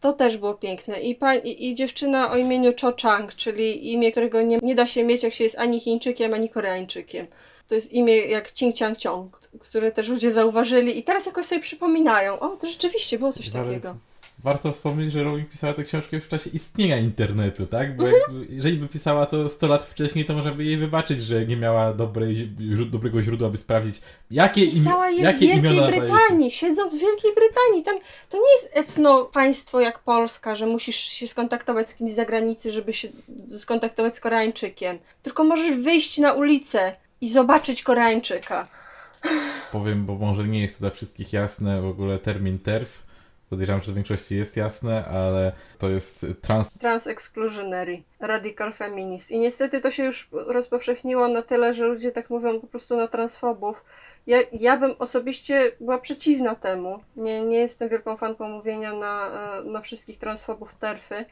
To 0.00 0.12
też 0.12 0.38
było 0.38 0.54
piękne. 0.54 1.00
I, 1.00 1.14
pa, 1.14 1.34
i, 1.34 1.66
i 1.70 1.74
dziewczyna 1.74 2.30
o 2.30 2.36
imieniu 2.36 2.72
Cho 2.80 2.92
Chang, 3.02 3.34
czyli 3.34 3.92
imię, 3.92 4.12
którego 4.12 4.42
nie, 4.42 4.58
nie 4.62 4.74
da 4.74 4.86
się 4.86 5.04
mieć, 5.04 5.22
jak 5.22 5.32
się 5.32 5.44
jest 5.44 5.58
ani 5.58 5.80
Chińczykiem, 5.80 6.34
ani 6.34 6.48
Koreańczykiem. 6.48 7.26
To 7.68 7.74
jest 7.74 7.92
imię 7.92 8.16
jak 8.16 8.48
Ching 8.54 8.76
Chang 8.76 8.98
Chong, 9.02 9.40
które 9.60 9.92
też 9.92 10.08
ludzie 10.08 10.32
zauważyli 10.32 10.98
i 10.98 11.02
teraz 11.02 11.26
jakoś 11.26 11.46
sobie 11.46 11.60
przypominają. 11.60 12.40
O, 12.40 12.48
to 12.48 12.66
rzeczywiście 12.66 13.18
było 13.18 13.32
coś 13.32 13.50
Ale 13.54 13.64
takiego. 13.64 13.96
Warto 14.44 14.72
wspomnieć, 14.72 15.12
że 15.12 15.22
Rowling 15.22 15.48
pisała 15.48 15.72
tę 15.72 15.84
książkę 15.84 16.20
w 16.20 16.28
czasie 16.28 16.50
istnienia 16.50 16.98
internetu, 16.98 17.66
tak? 17.66 17.96
Bo 17.96 18.06
jakby, 18.06 18.46
jeżeli 18.48 18.76
by 18.76 18.88
pisała 18.88 19.26
to 19.26 19.48
100 19.48 19.66
lat 19.66 19.84
wcześniej, 19.84 20.24
to 20.24 20.34
można 20.34 20.52
by 20.52 20.64
jej 20.64 20.76
wybaczyć, 20.76 21.22
że 21.22 21.46
nie 21.46 21.56
miała 21.56 21.92
dobrej, 21.92 22.48
dobrego 22.90 23.22
źródła, 23.22 23.48
by 23.48 23.56
sprawdzić, 23.56 24.00
jakie, 24.30 24.66
Pisała 24.66 25.10
imi- 25.10 25.14
je 25.14 25.20
w 25.20 25.22
jakie 25.22 25.46
imiona 25.46 25.90
Wielkiej. 25.90 26.00
Brytanii, 26.00 26.50
siedząc 26.50 26.94
w 26.94 26.98
Wielkiej 26.98 27.34
Brytanii. 27.34 27.82
Tam, 27.84 27.98
to 28.28 28.36
nie 28.36 28.52
jest 28.52 28.70
etno 28.72 29.24
państwo 29.24 29.80
jak 29.80 29.98
Polska, 29.98 30.56
że 30.56 30.66
musisz 30.66 30.96
się 30.96 31.28
skontaktować 31.28 31.88
z 31.88 31.94
kimś 31.94 32.12
z 32.12 32.14
zagranicy, 32.16 32.72
żeby 32.72 32.92
się 32.92 33.08
skontaktować 33.58 34.16
z 34.16 34.20
Koreańczykiem. 34.20 34.98
Tylko 35.22 35.44
możesz 35.44 35.76
wyjść 35.76 36.18
na 36.18 36.32
ulicę 36.32 36.92
i 37.20 37.28
zobaczyć 37.30 37.82
Koreańczyka. 37.82 38.68
Powiem, 39.72 40.06
bo 40.06 40.14
może 40.14 40.48
nie 40.48 40.60
jest 40.60 40.74
to 40.74 40.80
dla 40.80 40.90
wszystkich 40.90 41.32
jasne, 41.32 41.82
w 41.82 41.86
ogóle 41.86 42.18
termin 42.18 42.58
TERF, 42.58 43.03
podejrzewam, 43.54 43.82
że 43.82 43.92
w 43.92 43.94
większości 43.94 44.36
jest 44.36 44.56
jasne, 44.56 45.04
ale 45.04 45.52
to 45.78 45.88
jest 45.88 46.26
trans 46.40 46.70
Trans-exclusionary, 46.78 48.02
radical 48.26 48.72
feminist. 48.72 49.30
I 49.30 49.38
niestety 49.38 49.80
to 49.80 49.90
się 49.90 50.04
już 50.04 50.28
rozpowszechniło 50.32 51.28
na 51.28 51.42
tyle, 51.42 51.74
że 51.74 51.84
ludzie 51.84 52.12
tak 52.12 52.30
mówią 52.30 52.60
po 52.60 52.66
prostu 52.66 52.96
na 52.96 53.08
transfobów. 53.08 53.84
Ja, 54.26 54.38
ja 54.52 54.76
bym 54.76 54.94
osobiście 54.98 55.72
była 55.80 55.98
przeciwna 55.98 56.54
temu. 56.54 57.00
Nie, 57.16 57.40
nie 57.40 57.56
jestem 57.58 57.88
wielką 57.88 58.16
fanką 58.16 58.48
mówienia 58.48 58.92
na, 58.92 59.26
e, 59.58 59.64
na 59.64 59.80
wszystkich 59.80 60.18
transfobów 60.18 60.74
terfy, 60.74 61.24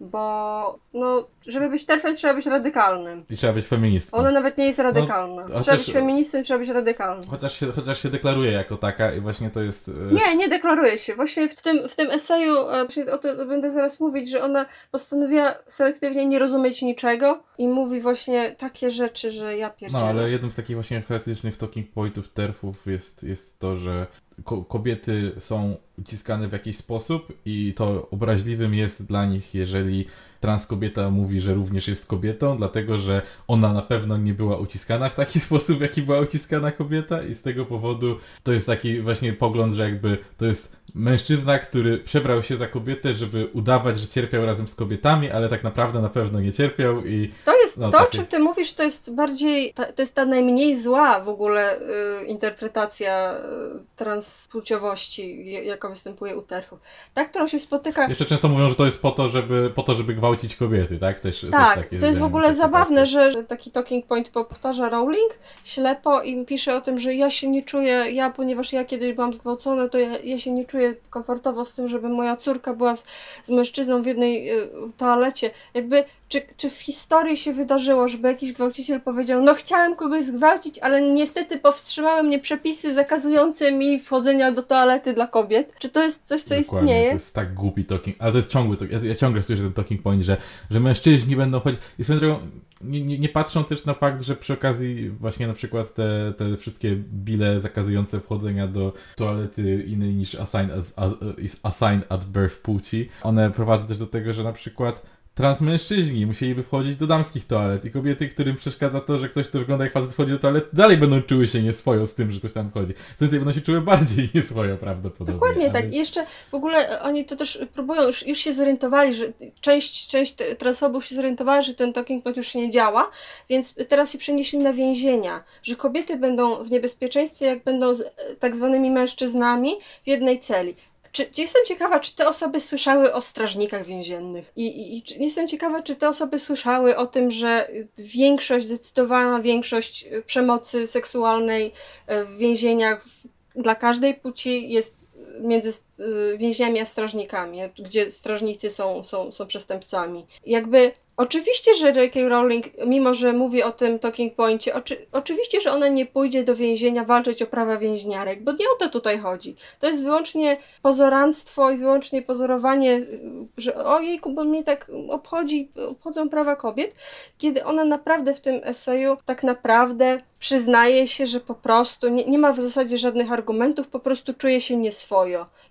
bo 0.00 0.78
no, 0.94 1.26
żeby 1.46 1.68
być 1.68 1.86
terfem 1.86 2.14
trzeba 2.14 2.34
być 2.34 2.46
radykalnym. 2.46 3.24
i 3.30 3.36
trzeba 3.36 3.52
być 3.52 3.66
feministką. 3.66 4.18
Ona 4.18 4.30
nawet 4.30 4.58
nie 4.58 4.66
jest 4.66 4.78
radykalna. 4.78 5.46
No, 5.48 5.56
a 5.56 5.60
trzeba 5.60 5.76
być 5.76 5.92
feministą 5.92 6.38
i 6.38 6.42
trzeba 6.42 6.58
być 6.58 6.68
radykalnym. 6.68 7.30
Chociaż 7.30 7.60
się, 7.60 7.72
chociaż 7.72 8.02
się 8.02 8.08
deklaruje 8.08 8.52
jako 8.52 8.76
taka 8.76 9.12
i 9.12 9.20
właśnie 9.20 9.50
to 9.50 9.60
jest... 9.62 9.88
e, 9.88 10.14
Nie, 10.14 10.36
nie 10.36 10.48
deklaruje 10.48 10.98
się. 10.98 11.14
Właśnie 11.14 11.48
w 11.48 11.62
tym, 11.62 11.88
w 11.88 11.96
tym 11.96 12.10
eseju, 12.10 12.54
e, 12.58 12.86
o 13.12 13.18
tym 13.18 13.48
będę 13.48 13.70
zaraz 13.70 14.00
mówić, 14.00 14.30
że 14.30 14.42
ona 14.42 14.66
postanowiła 14.90 15.54
selektywnie 15.66 16.26
nie 16.26 16.37
rozumieć 16.38 16.82
niczego 16.82 17.42
i 17.58 17.68
mówi 17.68 18.00
właśnie 18.00 18.54
takie 18.58 18.90
rzeczy, 18.90 19.30
że 19.30 19.56
ja 19.56 19.66
No, 19.68 19.74
pierdzielę. 19.74 20.04
ale 20.04 20.30
jednym 20.30 20.50
z 20.50 20.54
takich 20.54 20.76
właśnie 20.76 21.02
klasycznych 21.02 21.56
talking 21.56 21.90
pointów 21.90 22.28
terfów 22.28 22.86
jest, 22.86 23.22
jest 23.22 23.58
to, 23.58 23.76
że 23.76 24.06
ko- 24.44 24.64
kobiety 24.64 25.32
są 25.38 25.76
uciskane 25.98 26.48
w 26.48 26.52
jakiś 26.52 26.76
sposób 26.76 27.32
i 27.44 27.72
to 27.76 28.08
obraźliwym 28.10 28.74
jest 28.74 29.06
dla 29.06 29.24
nich, 29.26 29.54
jeżeli 29.54 30.06
trans 30.40 30.66
kobieta 30.66 31.10
mówi, 31.10 31.40
że 31.40 31.54
również 31.54 31.88
jest 31.88 32.06
kobietą, 32.06 32.56
dlatego 32.56 32.98
że 32.98 33.22
ona 33.48 33.72
na 33.72 33.82
pewno 33.82 34.16
nie 34.16 34.34
była 34.34 34.56
uciskana 34.56 35.08
w 35.08 35.14
taki 35.14 35.40
sposób, 35.46 35.78
w 35.78 35.80
jaki 35.80 36.02
była 36.02 36.20
uciskana 36.20 36.72
kobieta 36.72 37.22
i 37.22 37.34
z 37.34 37.42
tego 37.42 37.64
powodu 37.66 38.16
to 38.42 38.52
jest 38.52 38.66
taki 38.66 39.00
właśnie 39.00 39.32
pogląd, 39.32 39.74
że 39.74 39.82
jakby 39.90 40.18
to 40.36 40.46
jest 40.46 40.77
mężczyzna, 40.94 41.58
który 41.58 41.98
przebrał 41.98 42.42
się 42.42 42.56
za 42.56 42.66
kobietę, 42.66 43.14
żeby 43.14 43.48
udawać, 43.52 43.98
że 43.98 44.06
cierpiał 44.06 44.46
razem 44.46 44.68
z 44.68 44.74
kobietami, 44.74 45.30
ale 45.30 45.48
tak 45.48 45.64
naprawdę 45.64 46.00
na 46.02 46.08
pewno 46.08 46.40
nie 46.40 46.52
cierpiał 46.52 47.06
i 47.06 47.32
To 47.44 47.56
jest 47.56 47.78
No, 47.78 47.90
to, 47.90 47.98
o 47.98 48.00
takie- 48.00 48.18
czym 48.18 48.26
ty 48.26 48.38
mówisz, 48.38 48.72
to 48.72 48.82
jest 48.82 49.14
bardziej, 49.14 49.72
ta, 49.74 49.92
to 49.92 50.02
jest 50.02 50.14
ta 50.14 50.24
najmniej 50.24 50.76
zła 50.76 51.20
w 51.20 51.28
ogóle 51.28 51.78
y, 51.78 52.24
interpretacja 52.26 53.34
y, 53.34 53.96
transpłciowości, 53.96 55.52
jaka 55.66 55.88
występuje 55.88 56.36
u 56.36 56.42
terfów. 56.42 56.78
Ta, 57.14 57.24
którą 57.24 57.46
się 57.46 57.58
spotyka 57.58 58.08
Jeszcze 58.08 58.24
często 58.24 58.48
mówią, 58.48 58.68
że 58.68 58.74
to 58.74 58.84
jest 58.84 59.02
po 59.02 59.10
to, 59.10 59.28
żeby, 59.28 59.72
po 59.74 59.82
to, 59.82 59.94
żeby 59.94 60.14
gwałcić 60.14 60.56
kobiety, 60.56 60.98
tak? 60.98 61.20
Też, 61.20 61.40
też 61.40 61.50
Tak, 61.50 61.74
takie 61.76 61.98
to 61.98 62.06
jest 62.06 62.20
w 62.20 62.22
ogóle 62.22 62.54
zabawne, 62.54 63.06
że 63.06 63.44
taki 63.44 63.70
talking 63.70 64.06
point 64.06 64.28
powtarza 64.28 64.88
Rowling 64.88 65.38
ślepo 65.64 66.22
i 66.22 66.44
pisze 66.44 66.76
o 66.76 66.80
tym, 66.80 66.98
że 66.98 67.14
ja 67.14 67.30
się 67.30 67.48
nie 67.48 67.62
czuję, 67.62 67.90
ja 67.92 68.30
ponieważ 68.30 68.72
ja 68.72 68.84
kiedyś 68.84 69.12
byłam 69.12 69.34
zgwałcona, 69.34 69.88
to 69.88 69.98
ja, 69.98 70.18
ja 70.18 70.38
się 70.38 70.52
nie 70.52 70.64
czuję 70.64 70.77
komfortowo 71.10 71.64
z 71.64 71.74
tym, 71.74 71.88
żeby 71.88 72.08
moja 72.08 72.36
córka 72.36 72.74
była 72.74 72.96
z, 72.96 73.04
z 73.42 73.50
mężczyzną 73.50 74.02
w 74.02 74.06
jednej 74.06 74.50
y, 74.50 74.68
toalecie. 74.96 75.50
Jakby, 75.74 76.04
czy, 76.28 76.42
czy 76.56 76.70
w 76.70 76.80
historii 76.80 77.36
się 77.36 77.52
wydarzyło, 77.52 78.08
żeby 78.08 78.28
jakiś 78.28 78.52
gwałciciel 78.52 79.00
powiedział, 79.00 79.42
no 79.42 79.54
chciałem 79.54 79.96
kogoś 79.96 80.24
zgwałcić, 80.24 80.78
ale 80.78 81.00
niestety 81.00 81.58
powstrzymały 81.58 82.22
mnie 82.22 82.38
przepisy 82.38 82.94
zakazujące 82.94 83.72
mi 83.72 83.98
wchodzenia 83.98 84.52
do 84.52 84.62
toalety 84.62 85.12
dla 85.14 85.26
kobiet. 85.26 85.72
Czy 85.78 85.88
to 85.88 86.02
jest 86.02 86.26
coś, 86.26 86.42
co 86.42 86.54
Dokładnie, 86.54 86.80
istnieje? 86.80 87.06
To 87.06 87.12
jest 87.12 87.34
tak 87.34 87.54
głupi 87.54 87.84
talking, 87.84 88.16
ale 88.18 88.32
to 88.32 88.38
jest 88.38 88.50
ciągły, 88.50 88.76
ja, 88.90 88.98
ja 89.08 89.14
ciągle 89.14 89.42
słyszę 89.42 89.62
ten 89.62 89.72
talking 89.72 90.02
point, 90.02 90.22
że, 90.22 90.36
że 90.70 90.80
mężczyźni 90.80 91.36
będą 91.36 91.60
chodzić 91.60 91.80
i 91.98 92.04
swoją 92.04 92.18
drogą 92.18 92.40
nie, 92.80 93.00
nie, 93.00 93.18
nie 93.18 93.28
patrzą 93.28 93.64
też 93.64 93.84
na 93.84 93.94
fakt, 93.94 94.22
że 94.22 94.36
przy 94.36 94.52
okazji 94.52 95.10
właśnie 95.10 95.46
na 95.46 95.52
przykład 95.52 95.94
te, 95.94 96.34
te 96.36 96.56
wszystkie 96.56 96.96
bile 96.96 97.60
zakazujące 97.60 98.20
wchodzenia 98.20 98.66
do 98.66 98.92
toalety 99.16 99.84
innej 99.86 100.14
niż 100.14 100.34
assigned, 100.34 100.78
as, 100.78 100.94
as, 100.96 101.14
assigned 101.62 102.12
at 102.12 102.24
birth 102.24 102.56
płci, 102.56 103.08
one 103.22 103.50
prowadzą 103.50 103.86
też 103.86 103.98
do 103.98 104.06
tego, 104.06 104.32
że 104.32 104.44
na 104.44 104.52
przykład 104.52 105.17
transmężczyźni 105.38 106.26
musieliby 106.26 106.62
wchodzić 106.62 106.96
do 106.96 107.06
damskich 107.06 107.46
toalet 107.46 107.84
i 107.84 107.90
kobiety, 107.90 108.28
którym 108.28 108.56
przeszkadza 108.56 109.00
to, 109.00 109.18
że 109.18 109.28
ktoś, 109.28 109.48
kto 109.48 109.58
wygląda 109.58 109.84
jak 109.84 109.92
facet 109.92 110.12
wchodzi 110.12 110.32
do 110.32 110.38
toalet, 110.38 110.68
dalej 110.72 110.96
będą 110.96 111.22
czuły 111.22 111.46
się 111.46 111.62
nieswojo 111.62 112.06
z 112.06 112.14
tym, 112.14 112.30
że 112.30 112.38
ktoś 112.38 112.52
tam 112.52 112.70
wchodzi. 112.70 112.94
Co 112.94 113.20
więcej, 113.20 113.38
będą 113.38 113.52
się 113.52 113.60
czuły 113.60 113.80
bardziej 113.80 114.28
nieswojo 114.34 114.76
prawdopodobnie. 114.76 115.34
Dokładnie 115.34 115.70
ale- 115.70 115.82
tak. 115.82 115.92
I 115.92 115.96
jeszcze 115.96 116.26
w 116.50 116.54
ogóle 116.54 117.02
oni 117.02 117.24
to 117.24 117.36
też 117.36 117.58
próbują, 117.74 118.02
już, 118.02 118.26
już 118.26 118.38
się 118.38 118.52
zorientowali, 118.52 119.14
że 119.14 119.24
część, 119.60 120.08
część 120.08 120.34
transfobów 120.58 121.06
się 121.06 121.14
zorientowała, 121.14 121.62
że 121.62 121.74
ten 121.74 121.92
talking 121.92 122.24
point 122.24 122.36
już 122.36 122.54
nie 122.54 122.70
działa, 122.70 123.10
więc 123.48 123.74
teraz 123.88 124.12
się 124.12 124.18
przenieśli 124.18 124.58
na 124.58 124.72
więzienia, 124.72 125.44
że 125.62 125.76
kobiety 125.76 126.16
będą 126.16 126.64
w 126.64 126.70
niebezpieczeństwie, 126.70 127.46
jak 127.46 127.64
będą 127.64 127.94
z 127.94 128.00
e, 128.00 128.06
tak 128.38 128.56
zwanymi 128.56 128.90
mężczyznami 128.90 129.74
w 130.04 130.08
jednej 130.08 130.40
celi. 130.40 130.74
Czy, 131.12 131.30
jestem 131.36 131.64
ciekawa, 131.64 132.00
czy 132.00 132.14
te 132.14 132.28
osoby 132.28 132.60
słyszały 132.60 133.12
o 133.12 133.20
strażnikach 133.20 133.84
więziennych. 133.84 134.52
I, 134.56 134.66
i, 134.66 134.96
i 134.96 135.02
czy, 135.02 135.14
jestem 135.14 135.48
ciekawa, 135.48 135.82
czy 135.82 135.94
te 135.94 136.08
osoby 136.08 136.38
słyszały 136.38 136.96
o 136.96 137.06
tym, 137.06 137.30
że 137.30 137.68
większość, 137.98 138.66
zdecydowana 138.66 139.40
większość 139.40 140.04
e, 140.04 140.22
przemocy 140.22 140.86
seksualnej 140.86 141.72
e, 142.06 142.24
w 142.24 142.36
więzieniach 142.36 143.04
w, 143.04 143.26
dla 143.56 143.74
każdej 143.74 144.14
płci 144.14 144.70
jest 144.70 145.17
między 145.40 145.70
y, 146.00 146.38
więźniami 146.38 146.80
a 146.80 146.84
strażnikami, 146.84 147.58
gdzie 147.78 148.10
strażnicy 148.10 148.70
są, 148.70 149.02
są, 149.02 149.32
są 149.32 149.46
przestępcami. 149.46 150.26
Jakby 150.46 150.92
oczywiście, 151.18 151.74
że 151.74 151.90
J.K. 151.90 152.28
Rowling, 152.28 152.66
mimo 152.86 153.14
że 153.14 153.32
mówi 153.32 153.62
o 153.62 153.72
tym 153.72 153.98
talking 153.98 154.34
poincie, 154.34 154.74
oczy, 154.74 155.06
oczywiście, 155.12 155.60
że 155.60 155.72
ona 155.72 155.88
nie 155.88 156.06
pójdzie 156.06 156.44
do 156.44 156.54
więzienia 156.54 157.04
walczyć 157.04 157.42
o 157.42 157.46
prawa 157.46 157.76
więźniarek, 157.76 158.44
bo 158.44 158.52
nie 158.52 158.66
o 158.76 158.78
to 158.78 158.88
tutaj 158.88 159.18
chodzi. 159.18 159.54
To 159.78 159.86
jest 159.86 160.04
wyłącznie 160.04 160.56
pozoranstwo 160.82 161.70
i 161.70 161.76
wyłącznie 161.76 162.22
pozorowanie, 162.22 162.96
y, 162.96 163.20
że 163.56 163.74
ojejku, 163.84 164.30
bo 164.30 164.44
mnie 164.44 164.64
tak 164.64 164.90
obchodzi, 165.08 165.72
obchodzą 165.88 166.28
prawa 166.28 166.56
kobiet, 166.56 166.94
kiedy 167.38 167.64
ona 167.64 167.84
naprawdę 167.84 168.34
w 168.34 168.40
tym 168.40 168.60
eseju 168.64 169.16
tak 169.24 169.42
naprawdę 169.42 170.18
przyznaje 170.38 171.06
się, 171.06 171.26
że 171.26 171.40
po 171.40 171.54
prostu 171.54 172.08
nie, 172.08 172.24
nie 172.24 172.38
ma 172.38 172.52
w 172.52 172.60
zasadzie 172.60 172.98
żadnych 172.98 173.32
argumentów, 173.32 173.88
po 173.88 174.00
prostu 174.00 174.32
czuje 174.32 174.60
się 174.60 174.76
nieswojo 174.76 175.17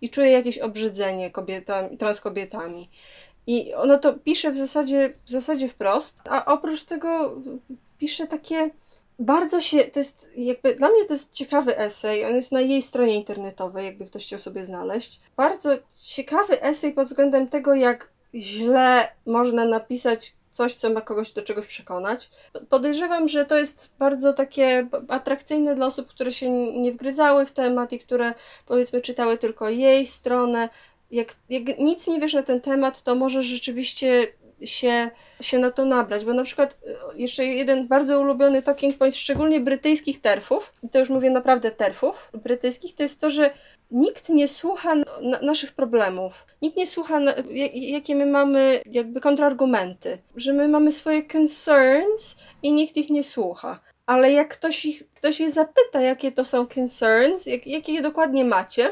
i 0.02 0.10
czuje 0.10 0.32
jakieś 0.32 0.58
obrzydzenie 0.58 1.32
kobietami, 1.32 1.98
transkobietami. 1.98 2.90
I 3.48 3.74
ona 3.74 3.98
to 3.98 4.14
pisze 4.14 4.52
w 4.52 4.56
zasadzie, 4.56 5.14
w 5.26 5.30
zasadzie 5.30 5.68
wprost, 5.68 6.22
a 6.30 6.46
oprócz 6.46 6.84
tego 6.84 7.42
pisze 7.98 8.28
takie 8.28 8.70
bardzo 9.20 9.62
się, 9.62 9.84
to 9.84 10.00
jest 10.00 10.30
jakby, 10.36 10.76
dla 10.76 10.90
mnie 10.90 11.06
to 11.06 11.14
jest 11.14 11.34
ciekawy 11.34 11.78
esej, 11.78 12.26
on 12.26 12.36
jest 12.36 12.52
na 12.52 12.62
jej 12.62 12.82
stronie 12.82 13.16
internetowej, 13.16 13.86
jakby 13.86 14.06
ktoś 14.06 14.26
chciał 14.26 14.40
sobie 14.40 14.64
znaleźć. 14.64 15.20
Bardzo 15.38 15.70
ciekawy 16.06 16.62
esej 16.62 16.94
pod 16.94 17.08
względem 17.08 17.48
tego, 17.48 17.76
jak 17.76 18.10
źle 18.36 19.12
można 19.26 19.66
napisać 19.66 20.34
coś, 20.58 20.76
co 20.76 20.90
ma 20.90 21.02
kogoś 21.02 21.32
do 21.32 21.42
czegoś 21.42 21.66
przekonać. 21.66 22.30
Podejrzewam, 22.70 23.28
że 23.28 23.46
to 23.46 23.58
jest 23.58 23.90
bardzo 24.00 24.34
takie 24.34 24.88
atrakcyjne 25.08 25.76
dla 25.76 25.86
osób, 25.86 26.08
które 26.08 26.32
się 26.32 26.50
nie 26.82 26.92
wgryzały 26.92 27.46
w 27.46 27.52
temat 27.52 27.94
i 27.94 28.00
które 28.00 28.34
powiedzmy 28.66 29.02
czytały 29.02 29.38
tylko 29.38 29.70
jej 29.70 30.08
stronę. 30.08 30.70
Jak, 31.12 31.36
jak 31.50 31.80
nic 31.80 32.08
nie 32.08 32.20
wiesz 32.20 32.34
na 32.34 32.44
ten 32.44 32.62
temat, 32.62 33.04
to 33.04 33.16
możesz 33.16 33.46
rzeczywiście 33.46 34.28
się, 34.64 35.10
się 35.42 35.60
na 35.60 35.72
to 35.72 35.86
nabrać, 35.86 36.26
bo 36.26 36.34
na 36.34 36.44
przykład 36.44 36.78
jeszcze 37.16 37.46
jeden 37.46 37.88
bardzo 37.88 38.20
ulubiony 38.20 38.62
talking 38.62 38.98
point, 38.98 39.16
szczególnie 39.16 39.60
brytyjskich 39.60 40.22
terfów, 40.22 40.74
i 40.84 40.90
to 40.90 41.00
już 41.00 41.10
mówię 41.10 41.30
naprawdę 41.30 41.72
terfów 41.72 42.32
brytyjskich, 42.34 42.96
to 42.96 43.04
jest 43.04 43.22
to, 43.22 43.30
że 43.30 43.50
nikt 43.92 44.30
nie 44.30 44.48
słucha 44.48 44.96
na, 45.22 45.40
naszych 45.42 45.72
problemów, 45.72 46.46
nikt 46.62 46.78
nie 46.78 46.86
słucha, 46.86 47.20
na, 47.20 47.34
jakie 47.74 48.16
my 48.16 48.26
mamy 48.26 48.82
jakby 48.86 49.22
kontrargumenty, 49.22 50.18
że 50.36 50.54
my 50.54 50.68
mamy 50.68 50.92
swoje 50.92 51.24
concerns 51.24 52.36
i 52.64 52.72
nikt 52.72 52.98
ich 52.98 53.10
nie 53.10 53.24
słucha. 53.24 53.80
Ale 54.06 54.32
jak 54.32 54.48
ktoś, 54.48 54.86
ich, 54.86 55.04
ktoś 55.14 55.40
je 55.40 55.52
zapyta, 55.52 56.02
jakie 56.02 56.32
to 56.32 56.46
są 56.46 56.68
concerns, 56.76 57.46
jak, 57.46 57.68
jakie 57.68 57.94
je 57.94 58.02
dokładnie 58.02 58.46
macie, 58.46 58.92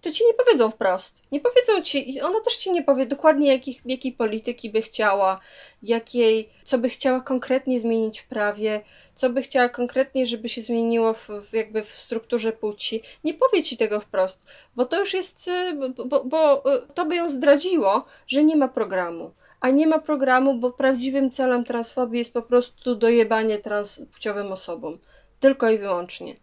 to, 0.00 0.10
ci 0.10 0.24
nie 0.26 0.34
powiedzą 0.34 0.70
wprost. 0.70 1.22
Nie 1.32 1.40
powiedzą 1.40 1.82
ci, 1.82 2.20
ona 2.20 2.40
też 2.40 2.56
ci 2.56 2.70
nie 2.70 2.82
powie 2.82 3.06
dokładnie, 3.06 3.52
jakich, 3.52 3.82
jakiej 3.84 4.12
polityki 4.12 4.70
by 4.70 4.82
chciała, 4.82 5.40
jakiej, 5.82 6.48
co 6.64 6.78
by 6.78 6.88
chciała 6.88 7.20
konkretnie 7.20 7.80
zmienić 7.80 8.20
w 8.20 8.26
prawie, 8.26 8.80
co 9.14 9.30
by 9.30 9.42
chciała 9.42 9.68
konkretnie, 9.68 10.26
żeby 10.26 10.48
się 10.48 10.60
zmieniło 10.60 11.14
w, 11.14 11.28
w 11.28 11.52
jakby 11.52 11.82
w 11.82 11.92
strukturze 11.92 12.52
płci. 12.52 13.02
Nie 13.24 13.34
powie 13.34 13.62
ci 13.62 13.76
tego 13.76 14.00
wprost, 14.00 14.50
bo 14.76 14.86
to 14.86 15.00
już 15.00 15.14
jest, 15.14 15.48
y, 15.48 15.74
bo, 15.74 16.04
bo, 16.04 16.24
bo 16.24 16.74
y, 16.74 16.82
to 16.94 17.06
by 17.06 17.16
ją 17.16 17.28
zdradziło, 17.28 18.02
że 18.26 18.44
nie 18.44 18.56
ma 18.56 18.68
programu. 18.68 19.34
A 19.60 19.70
nie 19.70 19.86
ma 19.86 19.98
programu, 19.98 20.54
bo 20.54 20.72
prawdziwym 20.72 21.30
celem 21.30 21.64
transfobii 21.64 22.18
jest 22.18 22.32
po 22.32 22.42
prostu 22.42 22.94
dojebanie 22.94 23.58
transpłciowym 23.58 24.52
osobom. 24.52 24.98
Tylko 25.40 25.70
i 25.70 25.78
wyłącznie 25.78 26.34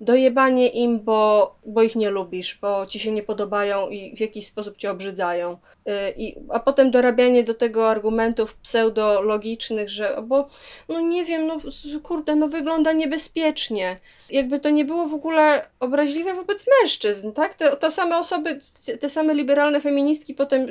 dojebanie 0.00 0.68
im, 0.68 1.00
bo, 1.00 1.54
bo 1.66 1.82
ich 1.82 1.96
nie 1.96 2.10
lubisz, 2.10 2.58
bo 2.62 2.86
ci 2.86 2.98
się 2.98 3.12
nie 3.12 3.22
podobają 3.22 3.88
i 3.88 4.16
w 4.16 4.20
jakiś 4.20 4.46
sposób 4.46 4.76
cię 4.76 4.90
obrzydzają. 4.90 5.56
Yy, 5.86 5.92
i, 6.16 6.36
a 6.48 6.60
potem 6.60 6.90
dorabianie 6.90 7.44
do 7.44 7.54
tego 7.54 7.90
argumentów 7.90 8.54
pseudologicznych, 8.54 9.90
że 9.90 10.16
bo 10.22 10.46
no 10.88 11.00
nie 11.00 11.24
wiem, 11.24 11.46
no 11.46 11.56
kurde, 12.02 12.36
no 12.36 12.48
wygląda 12.48 12.92
niebezpiecznie. 12.92 13.96
Jakby 14.30 14.60
to 14.60 14.70
nie 14.70 14.84
było 14.84 15.06
w 15.06 15.14
ogóle 15.14 15.66
obraźliwe 15.80 16.34
wobec 16.34 16.66
mężczyzn, 16.80 17.32
tak? 17.32 17.54
Te, 17.54 17.76
to 17.76 17.90
same 17.90 18.18
osoby, 18.18 18.58
te 19.00 19.08
same 19.08 19.34
liberalne 19.34 19.80
feministki 19.80 20.34
potem 20.34 20.66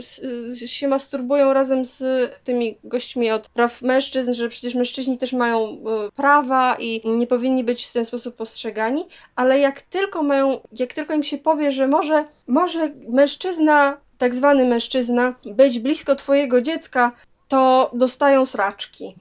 się 0.66 0.88
masturbują 0.88 1.54
razem 1.54 1.86
z 1.86 2.04
tymi 2.44 2.78
gośćmi 2.84 3.32
od 3.32 3.50
praw 3.50 3.82
mężczyzn, 3.82 4.34
że 4.34 4.50
przecież 4.50 4.76
mężczyźni 4.76 5.18
też 5.18 5.34
mają 5.34 5.68
y, 5.68 5.78
prawa 6.16 6.76
i 6.80 7.02
nie 7.06 7.28
powinni 7.28 7.64
być 7.64 7.86
w 7.86 7.94
ten 7.94 8.06
sposób 8.06 8.36
postrzegani, 8.36 9.08
ale 9.36 9.60
jak 9.60 9.82
tylko 9.82 10.24
mają, 10.24 10.60
jak 10.80 10.94
tylko 10.94 11.14
im 11.14 11.24
się 11.24 11.38
powie, 11.38 11.72
że 11.72 11.88
może, 11.88 12.26
może 12.48 12.92
mężczyzna, 13.10 13.98
tak 14.18 14.36
zwany 14.36 14.66
mężczyzna, 14.66 15.36
być 15.46 15.80
blisko 15.80 16.16
twojego 16.16 16.62
dziecka, 16.62 17.12
to 17.48 17.92
dostają 17.94 18.46
sraczki. 18.46 19.16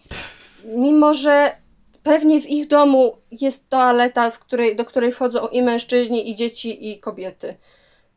Mimo, 0.65 1.15
że 1.15 1.57
pewnie 2.03 2.41
w 2.41 2.51
ich 2.51 2.67
domu 2.67 3.17
jest 3.31 3.69
toaleta, 3.69 4.31
której, 4.31 4.77
do 4.77 4.85
której 4.85 5.13
wchodzą 5.13 5.49
i 5.49 5.63
mężczyźni, 5.63 6.31
i 6.31 6.35
dzieci, 6.35 6.91
i 6.91 7.01
kobiety. 7.01 7.55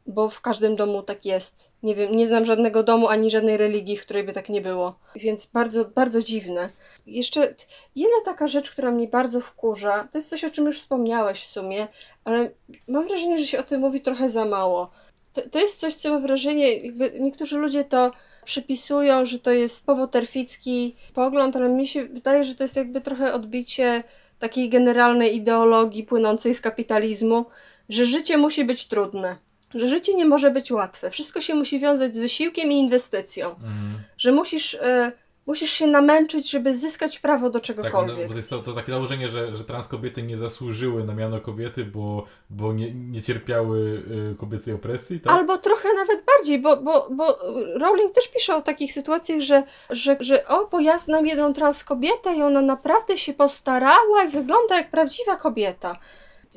Bo 0.07 0.29
w 0.29 0.41
każdym 0.41 0.75
domu 0.75 1.01
tak 1.01 1.25
jest. 1.25 1.71
Nie 1.83 1.95
wiem, 1.95 2.15
nie 2.15 2.27
znam 2.27 2.45
żadnego 2.45 2.83
domu 2.83 3.07
ani 3.07 3.31
żadnej 3.31 3.57
religii, 3.57 3.97
w 3.97 4.01
której 4.01 4.23
by 4.23 4.33
tak 4.33 4.49
nie 4.49 4.61
było. 4.61 4.95
Więc 5.15 5.45
bardzo, 5.45 5.85
bardzo 5.85 6.23
dziwne. 6.23 6.69
Jeszcze 7.05 7.55
jedna 7.95 8.17
taka 8.25 8.47
rzecz, 8.47 8.71
która 8.71 8.91
mnie 8.91 9.07
bardzo 9.07 9.41
wkurza, 9.41 10.07
to 10.11 10.17
jest 10.17 10.29
coś, 10.29 10.43
o 10.43 10.49
czym 10.49 10.65
już 10.65 10.79
wspomniałeś 10.79 11.41
w 11.41 11.47
sumie, 11.47 11.87
ale 12.23 12.51
mam 12.87 13.07
wrażenie, 13.07 13.37
że 13.37 13.45
się 13.45 13.59
o 13.59 13.63
tym 13.63 13.81
mówi 13.81 14.01
trochę 14.01 14.29
za 14.29 14.45
mało. 14.45 14.91
To, 15.33 15.41
to 15.49 15.59
jest 15.59 15.79
coś, 15.79 15.93
co 15.93 16.09
mam 16.09 16.21
wrażenie, 16.21 16.77
jakby 16.77 17.19
niektórzy 17.19 17.57
ludzie 17.57 17.83
to 17.83 18.11
przypisują, 18.43 19.25
że 19.25 19.39
to 19.39 19.51
jest 19.51 19.85
powoterficki 19.85 20.95
pogląd, 21.13 21.55
ale 21.55 21.69
mi 21.69 21.87
się 21.87 22.03
wydaje, 22.05 22.43
że 22.43 22.55
to 22.55 22.63
jest 22.63 22.75
jakby 22.75 23.01
trochę 23.01 23.33
odbicie 23.33 24.03
takiej 24.39 24.69
generalnej 24.69 25.35
ideologii 25.35 26.03
płynącej 26.03 26.53
z 26.53 26.61
kapitalizmu, 26.61 27.45
że 27.89 28.05
życie 28.05 28.37
musi 28.37 28.65
być 28.65 28.85
trudne, 28.85 29.35
że 29.73 29.87
życie 29.87 30.13
nie 30.13 30.25
może 30.25 30.51
być 30.51 30.71
łatwe, 30.71 31.09
wszystko 31.09 31.41
się 31.41 31.55
musi 31.55 31.79
wiązać 31.79 32.15
z 32.15 32.19
wysiłkiem 32.19 32.71
i 32.71 32.75
inwestycją, 32.75 33.49
mhm. 33.49 33.93
że 34.17 34.31
musisz 34.31 34.73
y, 34.73 35.11
musisz 35.45 35.71
się 35.71 35.87
namęczyć, 35.87 36.49
żeby 36.49 36.77
zyskać 36.77 37.19
prawo 37.19 37.49
do 37.49 37.59
czegokolwiek. 37.59 38.15
Tak, 38.15 38.23
no, 38.23 38.27
bo 38.27 38.33
to 38.33 38.37
jest 38.37 38.49
to, 38.49 38.59
to 38.59 38.73
takie 38.73 38.91
założenie, 38.91 39.29
że, 39.29 39.55
że 39.55 39.63
trans 39.63 39.87
kobiety 39.87 40.23
nie 40.23 40.37
zasłużyły 40.37 41.03
na 41.03 41.13
miano 41.13 41.41
kobiety, 41.41 41.85
bo, 41.85 42.25
bo 42.49 42.73
nie, 42.73 42.93
nie 42.93 43.21
cierpiały 43.21 44.03
y, 44.31 44.35
kobiecej 44.35 44.73
opresji, 44.73 45.19
tak? 45.19 45.33
Albo 45.33 45.57
trochę 45.57 45.89
nawet 45.93 46.25
bardziej, 46.25 46.61
bo, 46.61 46.77
bo, 46.77 47.07
bo 47.11 47.37
Rowling 47.79 48.11
też 48.11 48.27
pisze 48.27 48.55
o 48.55 48.61
takich 48.61 48.93
sytuacjach, 48.93 49.39
że, 49.39 49.63
że, 49.89 50.17
że 50.19 50.47
o, 50.47 50.67
bo 50.67 50.79
ja 50.79 50.97
znam 50.97 51.25
jedną 51.25 51.53
trans 51.53 51.83
kobietę 51.83 52.35
i 52.35 52.41
ona 52.41 52.61
naprawdę 52.61 53.17
się 53.17 53.33
postarała 53.33 54.23
i 54.27 54.29
wygląda 54.29 54.75
jak 54.75 54.91
prawdziwa 54.91 55.35
kobieta. 55.35 55.97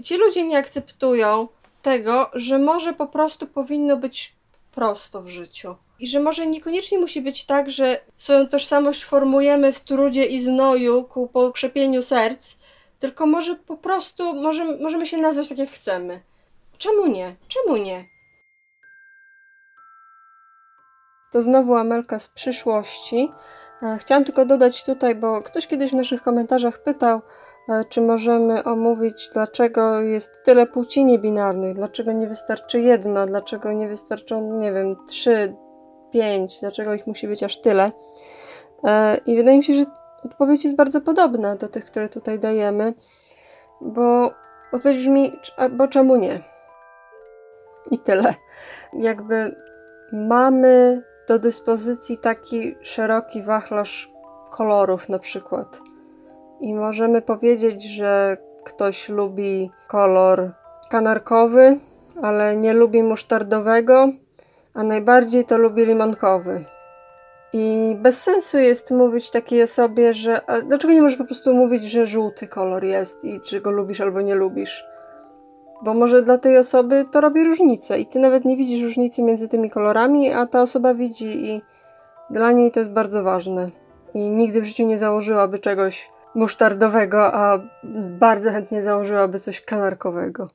Ci 0.04 0.16
ludzie 0.16 0.42
nie 0.42 0.58
akceptują 0.58 1.48
tego, 1.84 2.30
że 2.32 2.58
może 2.58 2.92
po 2.92 3.06
prostu 3.06 3.46
powinno 3.46 3.96
być 3.96 4.36
prosto 4.72 5.22
w 5.22 5.28
życiu. 5.28 5.76
I 5.98 6.06
że 6.06 6.20
może 6.20 6.46
niekoniecznie 6.46 6.98
musi 6.98 7.20
być 7.20 7.44
tak, 7.44 7.70
że 7.70 8.00
swoją 8.16 8.48
tożsamość 8.48 9.04
formujemy 9.04 9.72
w 9.72 9.80
trudzie 9.80 10.24
i 10.24 10.40
znoju 10.40 11.04
ku 11.04 11.28
pokrzepieniu 11.28 12.02
serc, 12.02 12.56
tylko 12.98 13.26
może 13.26 13.56
po 13.56 13.76
prostu 13.76 14.34
może, 14.34 14.64
możemy 14.64 15.06
się 15.06 15.16
nazwać 15.16 15.48
tak, 15.48 15.58
jak 15.58 15.68
chcemy. 15.68 16.20
Czemu 16.78 17.06
nie? 17.06 17.36
Czemu 17.48 17.76
nie? 17.76 18.04
To 21.32 21.42
znowu 21.42 21.74
Amelka 21.74 22.18
z 22.18 22.28
przyszłości. 22.28 23.32
E, 23.82 23.98
chciałam 24.00 24.24
tylko 24.24 24.44
dodać 24.44 24.84
tutaj, 24.84 25.14
bo 25.14 25.42
ktoś 25.42 25.66
kiedyś 25.66 25.90
w 25.90 25.94
naszych 25.94 26.22
komentarzach 26.22 26.82
pytał, 26.82 27.22
czy 27.88 28.00
możemy 28.00 28.64
omówić, 28.64 29.30
dlaczego 29.32 30.00
jest 30.00 30.42
tyle 30.44 30.66
płci 30.66 31.04
niebinarnych, 31.04 31.74
dlaczego 31.74 32.12
nie 32.12 32.26
wystarczy 32.26 32.80
jedna, 32.80 33.26
dlaczego 33.26 33.72
nie 33.72 33.88
wystarczą, 33.88 34.58
nie 34.58 34.72
wiem, 34.72 34.96
trzy, 35.08 35.56
pięć, 36.12 36.60
dlaczego 36.60 36.94
ich 36.94 37.06
musi 37.06 37.28
być 37.28 37.42
aż 37.42 37.60
tyle. 37.60 37.90
E, 38.84 39.16
I 39.26 39.36
wydaje 39.36 39.56
mi 39.56 39.64
się, 39.64 39.74
że 39.74 39.84
odpowiedź 40.24 40.64
jest 40.64 40.76
bardzo 40.76 41.00
podobna 41.00 41.56
do 41.56 41.68
tych, 41.68 41.84
które 41.84 42.08
tutaj 42.08 42.38
dajemy, 42.38 42.94
bo 43.80 44.30
odpowiedź 44.72 44.98
brzmi, 44.98 45.32
bo 45.70 45.88
czemu 45.88 46.16
nie? 46.16 46.40
I 47.90 47.98
tyle. 47.98 48.34
Jakby 48.92 49.56
mamy 50.12 51.02
do 51.28 51.38
dyspozycji 51.38 52.18
taki 52.18 52.76
szeroki 52.80 53.42
wachlarz 53.42 54.12
kolorów 54.50 55.08
na 55.08 55.18
przykład. 55.18 55.80
I 56.64 56.74
możemy 56.74 57.22
powiedzieć, 57.22 57.84
że 57.84 58.36
ktoś 58.64 59.08
lubi 59.08 59.70
kolor 59.88 60.52
kanarkowy, 60.90 61.78
ale 62.22 62.56
nie 62.56 62.72
lubi 62.72 63.02
musztardowego, 63.02 64.08
a 64.74 64.82
najbardziej 64.82 65.44
to 65.44 65.58
lubi 65.58 65.86
limonkowy. 65.86 66.64
I 67.52 67.96
bez 67.98 68.22
sensu 68.22 68.58
jest 68.58 68.90
mówić 68.90 69.30
takiej 69.30 69.62
osobie, 69.62 70.12
że. 70.12 70.40
dlaczego 70.66 70.94
nie 70.94 71.02
możesz 71.02 71.18
po 71.18 71.24
prostu 71.24 71.54
mówić, 71.54 71.84
że 71.84 72.06
żółty 72.06 72.46
kolor 72.46 72.84
jest 72.84 73.24
i 73.24 73.40
czy 73.40 73.60
go 73.60 73.70
lubisz 73.70 74.00
albo 74.00 74.20
nie 74.20 74.34
lubisz? 74.34 74.84
Bo 75.82 75.94
może 75.94 76.22
dla 76.22 76.38
tej 76.38 76.58
osoby 76.58 77.04
to 77.12 77.20
robi 77.20 77.44
różnicę 77.44 77.98
i 77.98 78.06
ty 78.06 78.18
nawet 78.18 78.44
nie 78.44 78.56
widzisz 78.56 78.82
różnicy 78.82 79.22
między 79.22 79.48
tymi 79.48 79.70
kolorami, 79.70 80.32
a 80.32 80.46
ta 80.46 80.62
osoba 80.62 80.94
widzi 80.94 81.50
i 81.50 81.62
dla 82.30 82.52
niej 82.52 82.70
to 82.70 82.80
jest 82.80 82.92
bardzo 82.92 83.22
ważne. 83.22 83.68
I 84.14 84.30
nigdy 84.30 84.60
w 84.60 84.64
życiu 84.64 84.86
nie 84.86 84.98
założyłaby 84.98 85.58
czegoś 85.58 86.13
musztardowego, 86.34 87.34
a 87.34 87.58
bardzo 88.18 88.50
chętnie 88.50 88.82
założyłaby 88.82 89.40
coś 89.40 89.60
kanarkowego. 89.60 90.46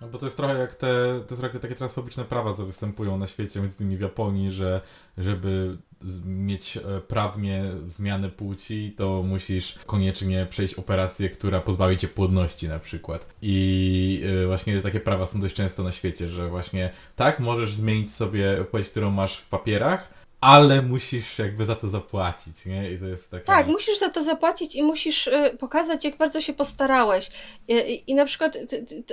No 0.00 0.10
bo 0.10 0.18
to 0.18 0.26
jest 0.26 0.36
trochę 0.36 0.58
jak 0.58 0.74
te, 0.74 1.20
to 1.26 1.36
trochę 1.36 1.58
takie 1.58 1.74
transfobiczne 1.74 2.24
prawa, 2.24 2.54
co 2.54 2.66
występują 2.66 3.18
na 3.18 3.26
świecie, 3.26 3.60
między 3.60 3.84
innymi 3.84 3.96
w 3.96 4.00
Japonii, 4.00 4.50
że 4.50 4.80
żeby 5.18 5.76
mieć 6.24 6.76
e, 6.76 7.00
prawnie 7.00 7.64
zmianę 7.86 8.30
płci, 8.30 8.94
to 8.96 9.22
musisz 9.22 9.78
koniecznie 9.86 10.46
przejść 10.50 10.74
operację, 10.74 11.30
która 11.30 11.60
pozbawi 11.60 11.96
cię 11.96 12.08
płodności 12.08 12.68
na 12.68 12.78
przykład. 12.78 13.28
I 13.42 14.24
e, 14.42 14.46
właśnie 14.46 14.80
takie 14.80 15.00
prawa 15.00 15.26
są 15.26 15.40
dość 15.40 15.54
często 15.54 15.82
na 15.82 15.92
świecie, 15.92 16.28
że 16.28 16.48
właśnie 16.48 16.90
tak, 17.16 17.40
możesz 17.40 17.74
zmienić 17.74 18.12
sobie 18.12 18.64
płeć, 18.70 18.88
którą 18.88 19.10
masz 19.10 19.38
w 19.38 19.48
papierach, 19.48 20.23
ale 20.44 20.82
musisz 20.82 21.38
jakby 21.38 21.66
za 21.66 21.76
to 21.76 21.88
zapłacić, 21.88 22.66
nie? 22.66 22.90
I 22.92 22.98
to 22.98 23.06
jest 23.06 23.30
takie... 23.30 23.44
Tak, 23.44 23.66
musisz 23.66 23.98
za 23.98 24.08
to 24.08 24.22
zapłacić 24.22 24.74
i 24.76 24.82
musisz 24.82 25.26
y, 25.26 25.56
pokazać, 25.58 26.04
jak 26.04 26.16
bardzo 26.16 26.40
się 26.40 26.52
postarałeś. 26.52 27.30
I, 27.68 28.04
i 28.06 28.14
na 28.14 28.24
przykład 28.24 28.56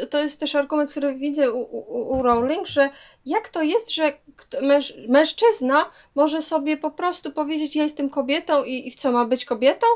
to, 0.09 0.19
jest 0.19 0.39
też 0.39 0.55
argument, 0.55 0.91
który 0.91 1.15
widzę 1.15 1.51
u, 1.51 1.61
u, 1.61 2.17
u 2.17 2.23
Rowling, 2.23 2.67
że 2.67 2.89
jak 3.25 3.49
to 3.49 3.61
jest, 3.61 3.91
że 3.93 4.13
męż, 4.61 4.93
mężczyzna 5.07 5.85
może 6.15 6.41
sobie 6.41 6.77
po 6.77 6.91
prostu 6.91 7.31
powiedzieć, 7.31 7.75
ja 7.75 7.83
jestem 7.83 8.09
kobietą 8.09 8.63
i, 8.63 8.87
i 8.87 8.91
w 8.91 8.95
co 8.95 9.11
ma 9.11 9.25
być 9.25 9.45
kobietą? 9.45 9.87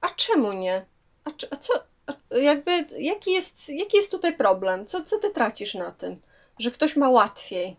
A 0.00 0.08
czemu 0.08 0.52
nie? 0.52 0.86
A, 1.24 1.30
a 1.50 1.56
co, 1.56 1.72
jakby, 2.30 2.86
jaki 2.98 3.32
jest, 3.32 3.68
jaki 3.68 3.96
jest 3.96 4.10
tutaj 4.10 4.36
problem? 4.36 4.86
Co, 4.86 5.02
co 5.02 5.18
ty 5.18 5.30
tracisz 5.30 5.74
na 5.74 5.90
tym? 5.90 6.16
Że 6.58 6.70
ktoś 6.70 6.96
ma 6.96 7.08
łatwiej 7.08 7.76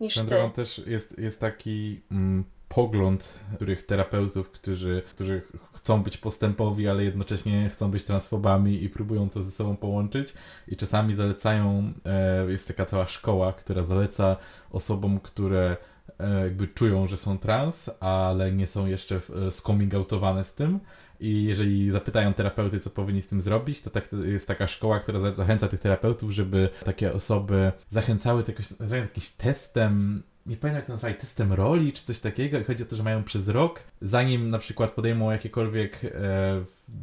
niż 0.00 0.14
ty. 0.14 0.50
też 0.54 0.82
jest, 0.86 1.18
jest 1.18 1.40
taki 1.40 2.00
mm, 2.10 2.44
pogląd 2.74 3.38
których 3.54 3.86
terapeutów, 3.86 4.50
którzy, 4.50 5.02
którzy 5.10 5.42
chcą 5.74 6.02
być 6.02 6.16
postępowi, 6.16 6.88
ale 6.88 7.04
jednocześnie 7.04 7.68
chcą 7.68 7.90
być 7.90 8.04
transfobami 8.04 8.82
i 8.82 8.88
próbują 8.88 9.30
to 9.30 9.42
ze 9.42 9.50
sobą 9.50 9.76
połączyć 9.76 10.34
i 10.68 10.76
czasami 10.76 11.14
zalecają, 11.14 11.92
e, 12.04 12.50
jest 12.50 12.68
taka 12.68 12.86
cała 12.86 13.06
szkoła, 13.06 13.52
która 13.52 13.82
zaleca 13.82 14.36
osobom, 14.70 15.20
które 15.20 15.76
e, 16.18 16.40
jakby 16.40 16.68
czują, 16.68 17.06
że 17.06 17.16
są 17.16 17.38
trans, 17.38 17.90
ale 18.00 18.52
nie 18.52 18.66
są 18.66 18.86
jeszcze 18.86 19.20
e, 19.46 19.50
skoming 19.50 19.94
outowane 19.94 20.44
z 20.44 20.54
tym, 20.54 20.80
i 21.20 21.44
jeżeli 21.44 21.90
zapytają 21.90 22.34
terapeuty, 22.34 22.80
co 22.80 22.90
powinni 22.90 23.22
z 23.22 23.26
tym 23.28 23.40
zrobić, 23.40 23.80
to 23.80 23.90
tak, 23.90 24.08
jest 24.24 24.48
taka 24.48 24.68
szkoła, 24.68 25.00
która 25.00 25.20
za- 25.20 25.34
zachęca 25.34 25.68
tych 25.68 25.80
terapeutów, 25.80 26.30
żeby 26.30 26.68
takie 26.84 27.12
osoby 27.12 27.72
zachęcały 27.88 28.42
to 28.42 28.52
jakimś 28.96 29.30
testem, 29.30 30.22
nie 30.46 30.56
pamiętam 30.56 30.78
jak 30.78 30.86
to 30.86 30.92
nazwali, 30.92 31.14
testem 31.14 31.52
roli 31.52 31.92
czy 31.92 32.04
coś 32.04 32.18
takiego. 32.18 32.64
Chodzi 32.66 32.82
o 32.82 32.86
to, 32.86 32.96
że 32.96 33.02
mają 33.02 33.24
przez 33.24 33.48
rok, 33.48 33.80
zanim 34.00 34.50
na 34.50 34.58
przykład 34.58 34.90
podejmą 34.90 35.30
jakiekolwiek 35.30 36.04
e, 36.04 36.10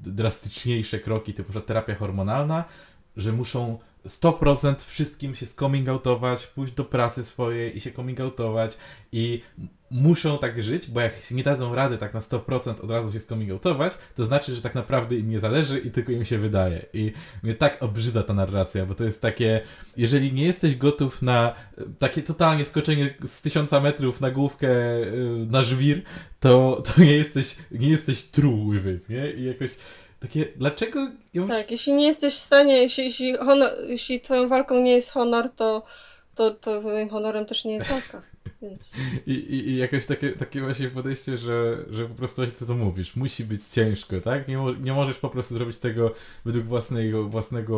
drastyczniejsze 0.06 1.00
kroki, 1.00 1.34
typu 1.34 1.62
terapia 1.62 1.96
hormonalna, 1.96 2.66
że 3.18 3.32
muszą 3.34 3.80
100% 4.06 4.86
wszystkim 4.86 5.36
się 5.36 5.46
coming 5.46 5.90
outować, 5.90 6.48
pójść 6.48 6.74
do 6.74 6.86
pracy 6.86 7.24
swojej 7.24 7.78
i 7.78 7.82
się 7.82 7.92
coming 7.92 8.20
outować 8.20 8.78
i 9.12 9.42
muszą 9.92 10.38
tak 10.38 10.64
żyć, 10.64 10.88
bo 10.88 11.02
jak 11.02 11.32
nie 11.32 11.44
dadzą 11.44 11.76
rady 11.76 11.98
tak 11.98 12.14
na 12.14 12.20
100% 12.20 12.82
od 12.84 12.92
razu 12.92 13.12
się 13.12 13.20
coming 13.20 13.52
outować, 13.52 13.94
to 14.16 14.26
znaczy, 14.26 14.56
że 14.56 14.62
tak 14.62 14.76
naprawdę 14.76 15.16
im 15.16 15.30
nie 15.30 15.40
zależy 15.40 15.80
i 15.80 15.92
tylko 15.92 16.12
im 16.12 16.26
się 16.26 16.38
wydaje. 16.38 16.86
I 16.94 17.12
mnie 17.44 17.56
tak 17.56 17.84
obrzydza 17.84 18.24
ta 18.24 18.34
narracja, 18.34 18.86
bo 18.86 18.96
to 18.96 19.04
jest 19.04 19.22
takie, 19.22 19.62
jeżeli 19.98 20.34
nie 20.34 20.46
jesteś 20.46 20.76
gotów 20.76 21.22
na 21.22 21.56
takie 22.00 22.24
totalnie 22.24 22.66
skoczenie 22.66 23.14
z 23.26 23.42
tysiąca 23.42 23.80
metrów 23.80 24.22
na 24.22 24.32
główkę 24.32 24.70
e, 24.70 25.06
na 25.48 25.64
żwir, 25.64 26.02
to, 26.40 26.84
to 26.86 27.02
nie 27.02 27.14
jesteś, 27.14 27.56
nie 27.72 27.90
jesteś 27.90 28.24
true 28.24 28.74
nie? 29.10 29.32
I 29.32 29.44
jakoś 29.44 29.78
takie, 30.22 30.48
dlaczego 30.56 31.08
już... 31.34 31.50
Tak, 31.50 31.72
jeśli 31.72 31.94
nie 31.94 32.06
jesteś 32.06 32.34
w 32.34 32.38
stanie, 32.38 32.78
jeśli, 32.82 33.04
jeśli, 33.04 33.38
honor, 33.38 33.72
jeśli 33.88 34.22
twoją 34.22 34.48
walką 34.48 34.80
nie 34.82 34.94
jest 34.94 35.12
honor, 35.12 35.50
to, 35.50 35.84
to, 36.36 36.52
to 36.52 36.82
honorem 37.12 37.46
też 37.46 37.66
nie 37.66 37.74
jest 37.74 37.88
walka. 37.90 38.22
Więc 38.62 38.96
I, 39.28 39.32
i, 39.32 39.70
I 39.70 39.78
jakoś 39.78 40.06
takie, 40.06 40.32
takie 40.32 40.62
właśnie 40.62 40.88
podejście, 40.88 41.38
że, 41.38 41.78
że 41.90 42.06
po 42.06 42.16
prostu 42.16 42.36
właśnie 42.36 42.56
co 42.56 42.66
to 42.66 42.76
mówisz, 42.76 43.16
musi 43.16 43.44
być 43.44 43.64
ciężko, 43.68 44.22
tak? 44.22 44.48
Nie, 44.48 44.58
mo- 44.58 44.74
nie 44.74 44.94
możesz 44.94 45.18
po 45.18 45.30
prostu 45.30 45.54
zrobić 45.54 45.78
tego 45.78 46.12
według 46.46 46.66
własnego, 46.66 47.24
własnego 47.30 47.78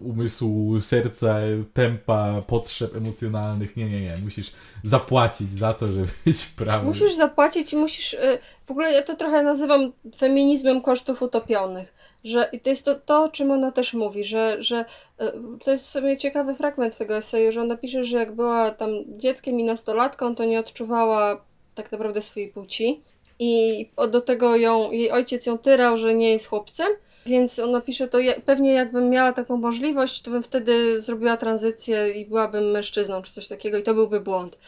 umysłu, 0.00 0.80
serca, 0.80 1.36
tempa, 1.72 2.42
potrzeb 2.46 2.96
emocjonalnych. 2.96 3.76
Nie, 3.76 3.88
nie, 3.90 4.00
nie. 4.00 4.16
Musisz 4.24 4.52
zapłacić 4.84 5.52
za 5.52 5.74
to, 5.74 5.92
żeby 5.92 6.06
być 6.26 6.44
prawym. 6.46 6.88
musisz 6.88 7.14
zapłacić 7.14 7.72
i 7.72 7.76
musisz. 7.76 8.14
y, 8.14 8.38
W 8.66 8.70
ogóle 8.70 8.92
ja 8.92 9.02
to 9.02 9.16
trochę 9.16 9.42
nazywam 9.42 9.92
feminizmem 10.16 10.80
kosztów 10.82 11.22
utopionych. 11.22 11.94
Że 12.24 12.48
i 12.52 12.60
to 12.60 12.70
jest 12.70 12.84
to, 12.84 12.94
to, 12.94 13.22
o 13.22 13.28
czym 13.28 13.50
ona 13.50 13.72
też 13.72 13.94
mówi, 13.94 14.24
że, 14.24 14.56
że 14.62 14.84
y, 15.22 15.24
to 15.64 15.70
jest 15.70 15.88
sobie 15.88 16.16
ciekawy 16.16 16.54
fragment 16.54 16.98
tego 16.98 17.16
eseju, 17.16 17.52
że 17.52 17.60
ona 17.60 17.76
pisze, 17.76 18.04
że 18.04 18.18
jak 18.18 18.32
była 18.32 18.70
tam 18.70 18.90
dzieckiem 19.08 19.60
i 19.60 19.64
nastolatką, 19.64 20.34
to 20.34 20.44
nie 20.44 20.60
odczuwała 20.60 21.44
tak 21.74 21.92
naprawdę 21.92 22.20
swojej 22.20 22.48
płci. 22.48 23.00
I 23.38 23.90
do 24.10 24.20
tego 24.20 24.56
ją, 24.56 24.90
jej 24.90 25.10
ojciec 25.10 25.46
ją 25.46 25.58
tyrał, 25.58 25.96
że 25.96 26.14
nie 26.14 26.30
jest 26.30 26.46
chłopcem. 26.46 26.88
Więc 27.26 27.58
ona 27.58 27.80
pisze 27.80 28.08
to, 28.08 28.18
pewnie 28.44 28.72
jakbym 28.72 29.10
miała 29.10 29.32
taką 29.32 29.56
możliwość, 29.56 30.22
to 30.22 30.30
bym 30.30 30.42
wtedy 30.42 31.00
zrobiła 31.00 31.36
tranzycję 31.36 32.10
i 32.10 32.26
byłabym 32.26 32.70
mężczyzną, 32.70 33.22
czy 33.22 33.32
coś 33.32 33.48
takiego, 33.48 33.78
i 33.78 33.82
to 33.82 33.94
byłby 33.94 34.20
błąd. 34.20 34.58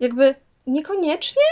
Jakby 0.00 0.34
niekoniecznie. 0.66 1.42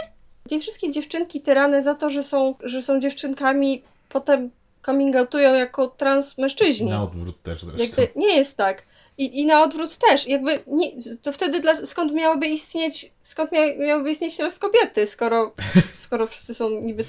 Te 0.48 0.58
wszystkie 0.58 0.92
dziewczynki 0.92 1.40
tyrane 1.40 1.82
za 1.82 1.94
to, 1.94 2.10
że 2.10 2.22
są, 2.22 2.54
że 2.62 2.82
są 2.82 3.00
dziewczynkami, 3.00 3.82
potem 4.08 4.50
coming 4.86 5.16
outują 5.16 5.54
jako 5.54 5.86
trans 5.88 6.38
mężczyźni. 6.38 6.90
Na 6.90 7.02
odwrót 7.02 7.42
też 7.42 7.62
zresztą. 7.62 8.02
Jakby 8.02 8.20
nie 8.20 8.36
jest 8.36 8.56
tak. 8.56 8.82
I, 9.18 9.40
I 9.40 9.46
na 9.46 9.62
odwrót 9.62 9.96
też. 9.96 10.26
Jakby 10.26 10.58
nie, 10.66 10.92
to 11.22 11.32
wtedy 11.32 11.60
dla, 11.60 11.86
skąd 11.86 12.12
miałyby 12.12 12.46
istnieć, 12.46 13.12
skąd 13.22 13.52
mia, 13.52 13.60
miałyby 13.78 14.10
istnieć 14.10 14.36
teraz 14.36 14.58
kobiety, 14.58 15.06
skoro, 15.06 15.54
skoro 16.04 16.26
wszyscy 16.26 16.54
są 16.54 16.70
niby. 16.70 17.04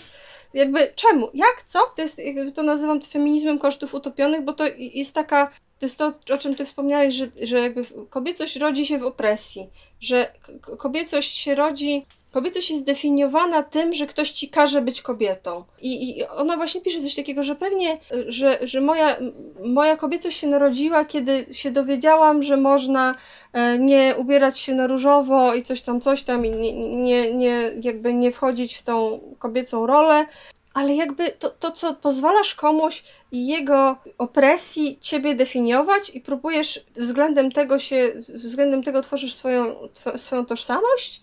Jakby 0.54 0.92
czemu? 0.96 1.30
Jak? 1.34 1.64
Co? 1.68 1.80
To 1.96 2.02
jest, 2.02 2.20
jakby 2.20 2.52
to 2.52 2.64
nazywam 2.64 3.02
feminizmem 3.02 3.60
kosztów 3.60 3.94
utopionych, 3.94 4.42
bo 4.42 4.54
to 4.54 4.64
jest 4.78 5.16
taka. 5.16 5.52
To 5.80 5.86
jest 5.86 5.98
to, 5.98 6.12
o 6.34 6.38
czym 6.38 6.56
ty 6.56 6.66
wspomniałeś, 6.66 7.16
że, 7.16 7.28
że 7.42 7.60
jakby 7.60 7.86
kobiecość 8.10 8.56
rodzi 8.56 8.86
się 8.86 8.98
w 8.98 9.04
opresji, 9.04 9.70
że 10.00 10.34
kobiecość 10.78 11.38
się 11.38 11.56
rodzi. 11.56 12.06
Kobiecość 12.32 12.70
jest 12.70 12.82
zdefiniowana 12.82 13.64
tym, 13.64 13.94
że 13.94 14.08
ktoś 14.08 14.32
ci 14.32 14.50
każe 14.50 14.82
być 14.82 15.02
kobietą. 15.02 15.64
I, 15.82 16.20
I 16.20 16.28
ona 16.28 16.58
właśnie 16.58 16.82
pisze 16.82 17.02
coś 17.02 17.16
takiego, 17.16 17.44
że 17.44 17.56
pewnie, 17.56 18.00
y, 18.14 18.32
że, 18.32 18.60
że 18.62 18.82
moja, 18.82 19.18
moja 19.66 19.98
kobiecość 19.98 20.38
się 20.38 20.48
narodziła, 20.48 21.06
kiedy 21.06 21.46
się 21.52 21.72
dowiedziałam, 21.72 22.44
że 22.44 22.58
można 22.58 23.16
e, 23.54 23.78
nie 23.78 24.16
ubierać 24.18 24.60
się 24.60 24.76
na 24.76 24.88
różowo 24.88 25.54
i 25.54 25.64
coś 25.64 25.82
tam, 25.82 26.02
coś 26.02 26.24
tam, 26.24 26.46
i 26.46 26.52
nie, 26.52 26.74
nie, 27.04 27.34
nie, 27.34 27.72
jakby 27.82 28.14
nie 28.14 28.32
wchodzić 28.32 28.76
w 28.76 28.84
tą 28.84 29.20
kobiecą 29.40 29.86
rolę. 29.88 30.26
Ale 30.74 30.96
jakby 30.96 31.32
to, 31.32 31.50
to, 31.50 31.72
co 31.72 31.94
pozwalasz 31.94 32.56
komuś 32.56 33.04
i 33.32 33.48
jego 33.48 33.98
opresji 34.18 34.98
ciebie 35.02 35.36
definiować 35.36 36.10
i 36.10 36.22
próbujesz 36.22 36.86
względem 36.96 37.52
tego 37.52 37.80
się, 37.80 38.14
względem 38.30 38.84
tego 38.84 39.02
tworzysz 39.02 39.34
swoją, 39.34 39.66
tw- 39.94 40.18
swoją 40.18 40.46
tożsamość? 40.46 41.22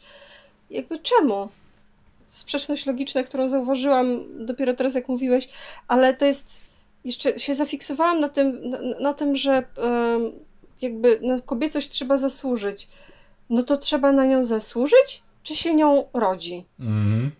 Jakby 0.74 0.98
czemu? 0.98 1.48
Sprzeczność 2.24 2.86
logiczna, 2.86 3.22
którą 3.22 3.48
zauważyłam 3.48 4.06
dopiero 4.46 4.74
teraz, 4.74 4.94
jak 4.94 5.08
mówiłeś, 5.08 5.48
ale 5.88 6.14
to 6.14 6.24
jest. 6.26 6.60
Jeszcze 7.04 7.38
się 7.38 7.54
zafiksowałam 7.54 8.20
na 8.20 8.28
tym, 8.28 8.70
na, 8.70 8.78
na 9.00 9.14
tym 9.14 9.36
że 9.36 9.62
jakby 10.82 11.20
na 11.22 11.40
kobiecość 11.40 11.88
trzeba 11.88 12.16
zasłużyć. 12.16 12.88
No 13.50 13.62
to 13.62 13.76
trzeba 13.76 14.12
na 14.12 14.26
nią 14.26 14.44
zasłużyć, 14.44 15.22
czy 15.42 15.56
się 15.56 15.74
nią 15.74 16.04
rodzi? 16.12 16.64
Mhm. 16.80 17.30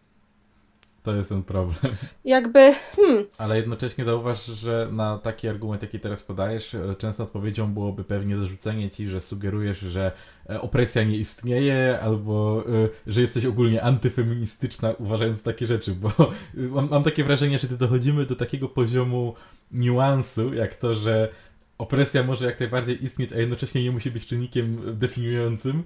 To 1.04 1.14
jest 1.14 1.28
ten 1.28 1.42
problem. 1.42 1.94
Jakby, 2.24 2.74
hmm, 2.96 3.24
Ale 3.38 3.56
jednocześnie 3.56 4.04
zauważ, 4.04 4.44
że 4.44 4.88
na 4.92 5.18
taki 5.18 5.48
argument, 5.48 5.82
jaki 5.82 6.00
teraz 6.00 6.22
podajesz, 6.22 6.74
e, 6.74 6.94
często 6.98 7.22
odpowiedzią 7.22 7.74
byłoby 7.74 8.04
pewnie 8.04 8.36
zarzucenie 8.36 8.90
ci, 8.90 9.08
że 9.08 9.20
sugerujesz, 9.20 9.78
że 9.78 10.12
e, 10.50 10.60
opresja 10.60 11.02
nie 11.02 11.16
istnieje, 11.16 11.98
albo 12.02 12.64
e, 12.68 12.88
że 13.06 13.20
jesteś 13.20 13.44
ogólnie 13.46 13.82
antyfeministyczna, 13.82 14.94
uważając 14.98 15.42
takie 15.42 15.66
rzeczy, 15.66 15.94
bo 15.94 16.10
mam, 16.54 16.88
mam 16.90 17.02
takie 17.02 17.24
wrażenie, 17.24 17.58
że 17.58 17.68
ty 17.68 17.76
dochodzimy 17.76 18.26
do 18.26 18.36
takiego 18.36 18.68
poziomu 18.68 19.34
niuansu, 19.72 20.54
jak 20.54 20.76
to, 20.76 20.94
że 20.94 21.28
opresja 21.78 22.22
może 22.22 22.46
jak 22.46 22.60
najbardziej 22.60 23.04
istnieć, 23.04 23.32
a 23.32 23.38
jednocześnie 23.38 23.82
nie 23.82 23.90
musi 23.90 24.10
być 24.10 24.26
czynnikiem 24.26 24.98
definiującym. 24.98 25.82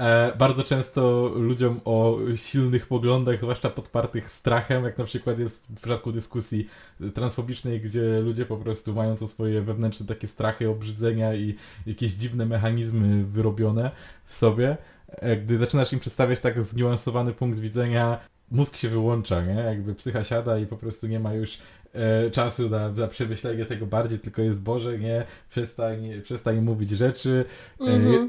E, 0.00 0.36
bardzo 0.36 0.64
często 0.64 1.32
ludziom 1.36 1.80
o 1.84 2.18
silnych 2.34 2.86
poglądach, 2.86 3.40
zwłaszcza 3.40 3.70
podpartych 3.70 4.30
strachem, 4.30 4.84
jak 4.84 4.98
na 4.98 5.04
przykład 5.04 5.38
jest 5.38 5.66
w 5.70 5.80
przypadku 5.80 6.12
dyskusji 6.12 6.68
transfobicznej, 7.14 7.80
gdzie 7.80 8.20
ludzie 8.20 8.46
po 8.46 8.56
prostu 8.56 8.94
mają 8.94 9.16
to 9.16 9.28
swoje 9.28 9.62
wewnętrzne 9.62 10.06
takie 10.06 10.26
strachy, 10.26 10.68
obrzydzenia 10.68 11.34
i 11.34 11.54
jakieś 11.86 12.12
dziwne 12.12 12.46
mechanizmy 12.46 13.24
wyrobione 13.24 13.90
w 14.24 14.34
sobie. 14.34 14.76
E, 15.08 15.36
gdy 15.36 15.58
zaczynasz 15.58 15.92
im 15.92 16.00
przedstawiać 16.00 16.40
tak 16.40 16.62
zniuansowany 16.62 17.32
punkt 17.32 17.58
widzenia, 17.58 18.18
mózg 18.50 18.76
się 18.76 18.88
wyłącza, 18.88 19.42
nie? 19.42 19.54
Jakby 19.54 19.94
psycha 19.94 20.24
siada 20.24 20.58
i 20.58 20.66
po 20.66 20.76
prostu 20.76 21.06
nie 21.06 21.20
ma 21.20 21.34
już 21.34 21.58
e, 21.92 22.30
czasu 22.30 22.70
na, 22.70 22.88
na 22.92 23.08
przemyślenie 23.08 23.64
tego 23.64 23.86
bardziej, 23.86 24.18
tylko 24.18 24.42
jest 24.42 24.60
Boże, 24.60 24.98
nie? 24.98 25.24
Przestań, 25.50 26.22
przestań 26.22 26.60
mówić 26.60 26.90
rzeczy. 26.90 27.44
E, 27.80 27.84
Mhm. 27.84 28.28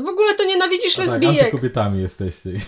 W 0.00 0.08
ogóle 0.08 0.34
to 0.34 0.44
nienawidzisz 0.44 0.98
a 0.98 1.02
tak, 1.02 1.06
lesbijek. 1.06 1.44
antykobietami 1.44 2.02
jesteście. 2.02 2.50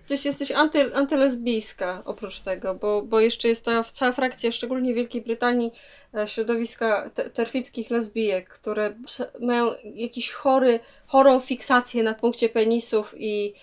Jesteś, 0.00 0.24
jesteś 0.24 0.50
anty, 0.50 0.94
antylesbijska 0.94 2.02
oprócz 2.04 2.40
tego, 2.40 2.74
bo, 2.74 3.02
bo 3.02 3.20
jeszcze 3.20 3.48
jest 3.48 3.64
ta 3.64 3.84
cała 3.84 4.12
frakcja, 4.12 4.52
szczególnie 4.52 4.92
w 4.92 4.96
Wielkiej 4.96 5.22
Brytanii, 5.22 5.72
e, 6.14 6.26
środowiska 6.26 7.10
te, 7.14 7.30
terfickich 7.30 7.90
lesbijek, 7.90 8.48
które 8.48 8.94
mają 9.40 9.70
jakiś 9.94 10.30
chory, 10.30 10.80
chorą 11.06 11.40
fiksację 11.40 12.02
na 12.02 12.14
punkcie 12.14 12.48
penisów 12.48 13.14
i 13.18 13.54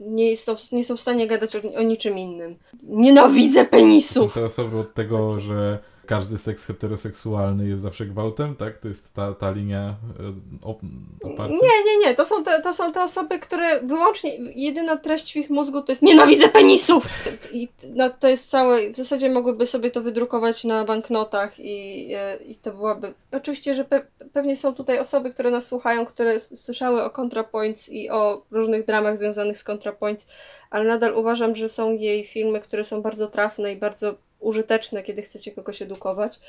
nie 0.00 0.36
są, 0.36 0.54
nie 0.72 0.84
są 0.84 0.96
w 0.96 1.00
stanie 1.00 1.26
gadać 1.26 1.56
o, 1.56 1.58
o 1.78 1.82
niczym 1.82 2.18
innym. 2.18 2.56
Nienawidzę 2.82 3.60
Są 3.60 3.66
penisów! 3.66 4.34
te 4.34 4.44
osoby 4.44 4.78
od 4.78 4.94
tego, 4.94 5.40
że 5.40 5.78
każdy 6.06 6.38
seks 6.38 6.66
heteroseksualny 6.66 7.68
jest 7.68 7.82
zawsze 7.82 8.06
gwałtem, 8.06 8.56
tak? 8.56 8.78
To 8.78 8.88
jest 8.88 9.14
ta, 9.14 9.34
ta 9.34 9.50
linia 9.50 9.94
e, 10.20 10.66
op- 10.66 10.80
oparcia? 11.22 11.54
Nie, 11.54 11.84
nie, 11.84 11.98
nie. 11.98 12.14
To 12.14 12.24
są, 12.24 12.44
te, 12.44 12.62
to 12.62 12.72
są 12.72 12.92
te 12.92 13.02
osoby, 13.02 13.38
które 13.38 13.80
wyłącznie, 13.80 14.36
jedyna 14.54 14.96
treść 14.96 15.32
w 15.32 15.36
ich 15.36 15.50
mózgu 15.50 15.82
to 15.82 15.92
jest 15.92 16.02
nienawidzę 16.02 16.48
penisów! 16.48 17.04
I 17.52 17.68
no, 17.94 18.10
to 18.10 18.28
jest 18.28 18.50
całe, 18.50 18.90
w 18.90 18.96
zasadzie 18.96 19.30
mogłyby 19.30 19.66
sobie 19.66 19.90
to 19.90 20.00
wydrukować 20.00 20.64
na 20.64 20.84
banknotach 20.84 21.60
i, 21.60 22.08
e, 22.14 22.36
i 22.36 22.56
to 22.56 22.72
byłaby... 22.72 23.14
Oczywiście, 23.32 23.74
że 23.74 23.84
pe, 23.84 24.06
pewnie 24.32 24.56
są 24.56 24.74
tutaj 24.74 24.98
osoby, 24.98 25.30
które 25.30 25.50
nas 25.50 25.66
słuchają, 25.66 26.06
które 26.06 26.40
słyszały 26.40 27.02
o 27.02 27.10
ContraPoints 27.10 27.88
i 27.88 28.10
o 28.10 28.42
różnych 28.50 28.86
dramach 28.86 29.18
związanych 29.18 29.58
z 29.58 29.64
ContraPoints, 29.64 30.26
ale 30.70 30.84
nadal 30.84 31.14
uważam, 31.16 31.56
że 31.56 31.68
są 31.68 31.92
jej 31.92 32.24
filmy, 32.24 32.60
które 32.60 32.84
są 32.84 33.02
bardzo 33.02 33.28
trafne 33.28 33.72
i 33.72 33.76
bardzo 33.76 34.14
użyteczne, 34.42 35.02
kiedy 35.02 35.22
chcecie 35.22 35.52
kogoś 35.52 35.82
edukować. 35.82 36.40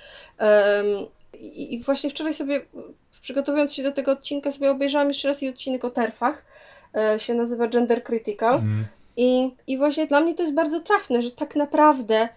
I 1.39 1.81
właśnie 1.85 2.09
wczoraj 2.09 2.33
sobie, 2.33 2.61
przygotowując 3.21 3.73
się 3.73 3.83
do 3.83 3.91
tego 3.91 4.11
odcinka, 4.11 4.51
sobie 4.51 4.71
obejrzałam 4.71 5.07
jeszcze 5.07 5.27
raz 5.27 5.43
i 5.43 5.49
odcinek 5.49 5.85
o 5.85 5.89
terfach. 5.89 6.45
E, 6.97 7.19
się 7.19 7.33
nazywa 7.33 7.67
Gender 7.67 8.03
Critical. 8.03 8.55
Mm. 8.55 8.85
I, 9.17 9.51
I 9.67 9.77
właśnie 9.77 10.07
dla 10.07 10.21
mnie 10.21 10.35
to 10.35 10.43
jest 10.43 10.53
bardzo 10.53 10.79
trafne, 10.79 11.21
że 11.21 11.31
tak 11.31 11.55
naprawdę 11.55 12.29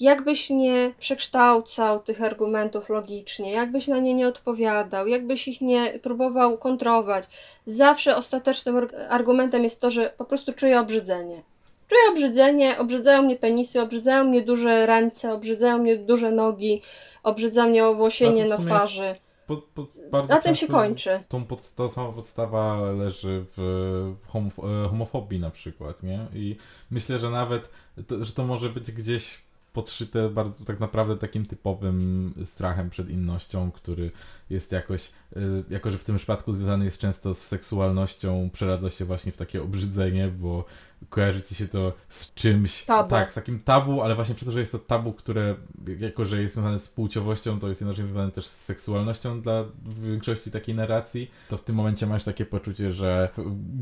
jakbyś 0.00 0.50
nie 0.50 0.92
przekształcał 0.98 2.00
tych 2.00 2.22
argumentów 2.22 2.88
logicznie, 2.88 3.52
jakbyś 3.52 3.86
na 3.86 3.98
nie 3.98 4.14
nie 4.14 4.28
odpowiadał, 4.28 5.06
jakbyś 5.06 5.48
ich 5.48 5.60
nie 5.60 5.98
próbował 5.98 6.58
kontrować, 6.58 7.24
zawsze 7.66 8.16
ostatecznym 8.16 8.86
argumentem 9.08 9.64
jest 9.64 9.80
to, 9.80 9.90
że 9.90 10.12
po 10.18 10.24
prostu 10.24 10.52
czuję 10.52 10.80
obrzydzenie. 10.80 11.42
Czuję 11.88 12.00
obrzydzenie, 12.10 12.78
obrzydzają 12.78 13.22
mnie 13.22 13.36
penisy, 13.36 13.80
obrzydzają 13.80 14.24
mnie 14.24 14.42
duże 14.42 14.86
ręce, 14.86 15.32
obrzydzają 15.32 15.78
mnie 15.78 15.96
duże 15.96 16.30
nogi, 16.30 16.82
obrzydza 17.22 17.66
mnie 17.66 17.86
owłosienie 17.86 18.44
na 18.44 18.58
twarzy. 18.58 19.14
Pod, 19.46 19.64
pod, 19.64 20.28
na 20.28 20.38
tym 20.38 20.54
się 20.54 20.66
kończy. 20.66 21.22
Tą 21.28 21.44
pod, 21.44 21.70
ta 21.74 21.88
sama 21.88 22.12
podstawa 22.12 22.92
leży 22.92 23.44
w, 23.56 24.16
w 24.20 24.36
e, 24.36 24.88
homofobii 24.88 25.38
na 25.38 25.50
przykład, 25.50 26.02
nie? 26.02 26.26
I 26.34 26.56
myślę, 26.90 27.18
że 27.18 27.30
nawet, 27.30 27.70
to, 28.06 28.24
że 28.24 28.32
to 28.32 28.44
może 28.44 28.68
być 28.68 28.92
gdzieś 28.92 29.47
podszyte 29.78 30.30
bardzo 30.30 30.64
tak 30.64 30.80
naprawdę 30.80 31.16
takim 31.16 31.46
typowym 31.46 32.34
strachem 32.44 32.90
przed 32.90 33.10
innością, 33.10 33.70
który 33.70 34.10
jest 34.50 34.72
jakoś, 34.72 35.10
y, 35.36 35.64
jako 35.70 35.90
że 35.90 35.98
w 35.98 36.04
tym 36.04 36.16
przypadku 36.16 36.52
związany 36.52 36.84
jest 36.84 36.98
często 36.98 37.34
z 37.34 37.38
seksualnością, 37.38 38.50
przeradza 38.52 38.90
się 38.90 39.04
właśnie 39.04 39.32
w 39.32 39.36
takie 39.36 39.62
obrzydzenie, 39.62 40.28
bo 40.28 40.64
kojarzy 41.08 41.42
ci 41.42 41.54
się 41.54 41.68
to 41.68 41.92
z 42.08 42.34
czymś, 42.34 42.84
tabu. 42.84 43.10
tak, 43.10 43.30
z 43.30 43.34
takim 43.34 43.60
tabu, 43.60 44.02
ale 44.02 44.14
właśnie 44.14 44.34
przez 44.34 44.46
to, 44.46 44.52
że 44.52 44.60
jest 44.60 44.72
to 44.72 44.78
tabu, 44.78 45.12
które 45.12 45.56
jako, 45.98 46.24
że 46.24 46.42
jest 46.42 46.54
związane 46.54 46.78
z 46.78 46.88
płciowością, 46.88 47.58
to 47.58 47.68
jest 47.68 47.80
jednocześnie 47.80 48.04
związane 48.04 48.32
też 48.32 48.46
z 48.46 48.64
seksualnością 48.64 49.40
dla 49.40 49.64
większości 49.86 50.50
takiej 50.50 50.74
narracji, 50.74 51.30
to 51.48 51.56
w 51.56 51.64
tym 51.64 51.76
momencie 51.76 52.06
masz 52.06 52.24
takie 52.24 52.46
poczucie, 52.46 52.92
że 52.92 53.28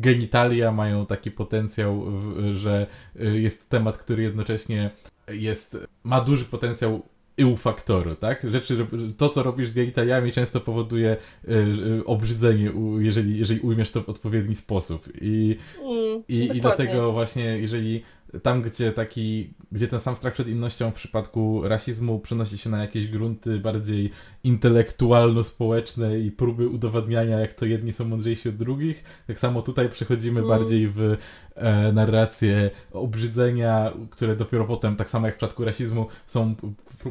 genitalia 0.00 0.72
mają 0.72 1.06
taki 1.06 1.30
potencjał, 1.30 2.04
że 2.52 2.86
y, 3.20 3.40
jest 3.40 3.68
temat, 3.68 3.98
który 3.98 4.22
jednocześnie 4.22 4.90
jest, 5.28 5.78
ma 6.04 6.20
duży 6.20 6.44
potencjał 6.44 7.02
eu-faktoru, 7.36 8.14
tak? 8.14 8.50
Rzeczy, 8.50 8.86
to, 9.16 9.28
co 9.28 9.42
robisz 9.42 9.68
z 9.68 9.72
genitaliami 9.72 10.32
często 10.32 10.60
powoduje 10.60 11.16
y, 11.48 11.52
y, 11.52 12.04
obrzydzenie, 12.04 12.72
jeżeli, 12.98 13.38
jeżeli 13.38 13.60
ujmiesz 13.60 13.90
to 13.90 14.02
w 14.02 14.08
odpowiedni 14.08 14.54
sposób. 14.54 15.08
I, 15.20 15.56
mm, 15.82 16.22
i, 16.28 16.56
i 16.56 16.60
dlatego 16.60 17.12
właśnie, 17.12 17.44
jeżeli 17.44 18.02
tam, 18.42 18.62
gdzie 18.62 18.92
taki, 18.92 19.54
gdzie 19.72 19.88
ten 19.88 20.00
sam 20.00 20.16
strach 20.16 20.32
przed 20.32 20.48
innością 20.48 20.90
w 20.90 20.94
przypadku 20.94 21.68
rasizmu 21.68 22.18
przenosi 22.18 22.58
się 22.58 22.70
na 22.70 22.80
jakieś 22.80 23.06
grunty 23.06 23.58
bardziej 23.58 24.10
intelektualno-społeczne 24.44 26.20
i 26.20 26.30
próby 26.30 26.68
udowadniania, 26.68 27.38
jak 27.38 27.52
to 27.52 27.66
jedni 27.66 27.92
są 27.92 28.04
mądrzejsi 28.04 28.48
od 28.48 28.56
drugich, 28.56 29.04
tak 29.26 29.38
samo 29.38 29.62
tutaj 29.62 29.88
przechodzimy 29.88 30.40
mm. 30.40 30.48
bardziej 30.48 30.88
w 30.88 31.16
e, 31.54 31.92
narrację 31.92 32.70
obrzydzenia, 32.92 33.92
które 34.10 34.36
dopiero 34.36 34.64
potem, 34.64 34.96
tak 34.96 35.10
samo 35.10 35.26
jak 35.26 35.34
w 35.34 35.38
przypadku 35.38 35.64
rasizmu, 35.64 36.06
są, 36.26 36.54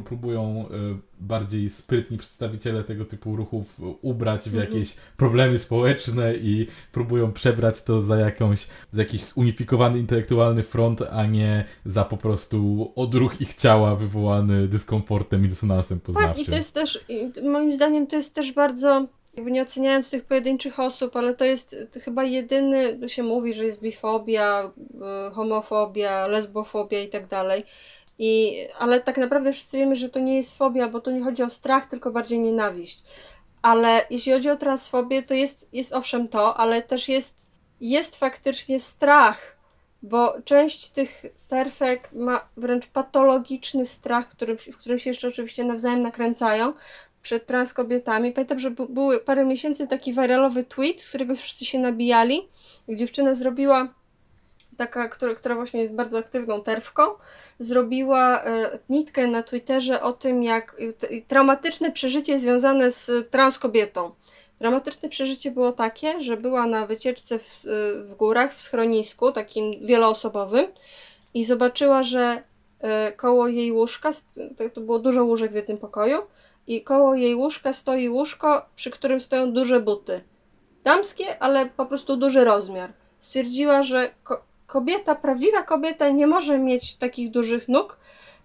próbują 0.04 0.68
e, 0.68 1.15
bardziej 1.20 1.70
sprytni 1.70 2.18
przedstawiciele 2.18 2.84
tego 2.84 3.04
typu 3.04 3.36
ruchów 3.36 3.80
ubrać 4.02 4.42
w 4.42 4.54
mhm. 4.54 4.64
jakieś 4.64 4.96
problemy 5.16 5.58
społeczne 5.58 6.34
i 6.34 6.66
próbują 6.92 7.32
przebrać 7.32 7.82
to 7.82 8.00
za 8.00 8.16
jakąś, 8.16 8.66
za 8.90 9.02
jakiś 9.02 9.24
zunifikowany 9.24 9.98
intelektualny 9.98 10.62
front, 10.62 11.02
a 11.02 11.26
nie 11.26 11.64
za 11.86 12.04
po 12.04 12.16
prostu 12.16 12.92
odruch 12.96 13.40
ich 13.40 13.54
ciała 13.54 13.96
wywołany 13.96 14.68
dyskomfortem 14.68 15.44
i 15.44 15.48
dysonansem 15.48 16.00
poznawczym. 16.00 16.34
Tak, 16.34 16.48
i 16.48 16.50
to 16.50 16.56
jest 16.56 16.74
też, 16.74 17.04
moim 17.42 17.72
zdaniem 17.72 18.06
to 18.06 18.16
jest 18.16 18.34
też 18.34 18.52
bardzo 18.52 19.06
jakby 19.36 19.50
nie 19.50 19.62
oceniając 19.62 20.10
tych 20.10 20.24
pojedynczych 20.24 20.80
osób, 20.80 21.16
ale 21.16 21.34
to 21.34 21.44
jest 21.44 21.76
chyba 22.04 22.24
jedyny, 22.24 23.08
się 23.08 23.22
mówi, 23.22 23.52
że 23.52 23.64
jest 23.64 23.80
bifobia, 23.80 24.72
y, 25.28 25.34
homofobia, 25.34 26.26
lesbofobia 26.26 27.00
i 27.02 27.08
tak 27.08 27.26
dalej. 27.26 27.64
I, 28.18 28.58
ale 28.78 29.00
tak 29.00 29.18
naprawdę 29.18 29.52
wszyscy 29.52 29.78
wiemy, 29.78 29.96
że 29.96 30.08
to 30.08 30.18
nie 30.20 30.36
jest 30.36 30.58
fobia, 30.58 30.88
bo 30.88 31.00
tu 31.00 31.10
nie 31.10 31.24
chodzi 31.24 31.42
o 31.42 31.50
strach, 31.50 31.86
tylko 31.86 32.10
bardziej 32.10 32.38
nienawiść. 32.38 33.02
Ale 33.62 34.06
jeśli 34.10 34.32
chodzi 34.32 34.50
o 34.50 34.56
transfobię, 34.56 35.22
to 35.22 35.34
jest, 35.34 35.68
jest 35.72 35.92
owszem 35.92 36.28
to, 36.28 36.56
ale 36.56 36.82
też 36.82 37.08
jest, 37.08 37.50
jest 37.80 38.16
faktycznie 38.16 38.80
strach, 38.80 39.56
bo 40.02 40.34
część 40.44 40.88
tych 40.88 41.22
terfek 41.48 42.12
ma 42.12 42.48
wręcz 42.56 42.86
patologiczny 42.86 43.86
strach, 43.86 44.28
którym, 44.28 44.56
w 44.58 44.76
którym 44.78 44.98
się 44.98 45.10
jeszcze 45.10 45.28
oczywiście 45.28 45.64
nawzajem 45.64 46.02
nakręcają 46.02 46.72
przed 47.22 47.46
trans 47.46 47.74
kobietami. 47.74 48.32
Pamiętam, 48.32 48.58
że 48.58 48.70
był 48.70 49.20
parę 49.24 49.44
miesięcy 49.44 49.86
taki 49.86 50.12
viralowy 50.12 50.64
tweet, 50.64 51.02
z 51.02 51.08
którego 51.08 51.36
wszyscy 51.36 51.64
się 51.64 51.78
nabijali. 51.78 52.48
Dziewczyna 52.88 53.34
zrobiła 53.34 53.94
taka, 54.76 55.08
która, 55.08 55.34
która 55.34 55.54
właśnie 55.54 55.80
jest 55.80 55.94
bardzo 55.94 56.18
aktywną 56.18 56.62
terwką, 56.62 57.02
zrobiła 57.58 58.44
e, 58.44 58.78
nitkę 58.88 59.26
na 59.26 59.42
Twitterze 59.42 60.02
o 60.02 60.12
tym, 60.12 60.42
jak 60.42 60.76
traumatyczne 61.28 61.92
przeżycie 61.92 62.40
związane 62.40 62.90
z 62.90 63.30
trans 63.30 63.58
kobietą. 63.58 64.10
Dramatyczne 64.58 65.08
przeżycie 65.08 65.50
było 65.50 65.72
takie, 65.72 66.22
że 66.22 66.36
była 66.36 66.66
na 66.66 66.86
wycieczce 66.86 67.38
w, 67.38 67.64
w 68.04 68.14
górach, 68.14 68.54
w 68.54 68.60
schronisku, 68.60 69.32
takim 69.32 69.86
wieloosobowym 69.86 70.66
i 71.34 71.44
zobaczyła, 71.44 72.02
że 72.02 72.42
e, 72.80 73.12
koło 73.12 73.48
jej 73.48 73.72
łóżka, 73.72 74.10
to 74.74 74.80
było 74.80 74.98
dużo 74.98 75.24
łóżek 75.24 75.52
w 75.52 75.54
jednym 75.54 75.78
pokoju, 75.78 76.22
i 76.66 76.82
koło 76.82 77.14
jej 77.14 77.34
łóżka 77.34 77.72
stoi 77.72 78.08
łóżko, 78.08 78.66
przy 78.74 78.90
którym 78.90 79.20
stoją 79.20 79.52
duże 79.52 79.80
buty. 79.80 80.20
Damskie, 80.84 81.42
ale 81.42 81.66
po 81.66 81.86
prostu 81.86 82.16
duży 82.16 82.44
rozmiar. 82.44 82.92
Stwierdziła, 83.20 83.82
że 83.82 84.10
kobieta, 84.66 85.14
prawdziwa 85.14 85.62
kobieta 85.62 86.10
nie 86.10 86.26
może 86.26 86.58
mieć 86.58 86.96
takich 86.96 87.30
dużych 87.30 87.68
nóg, 87.68 87.98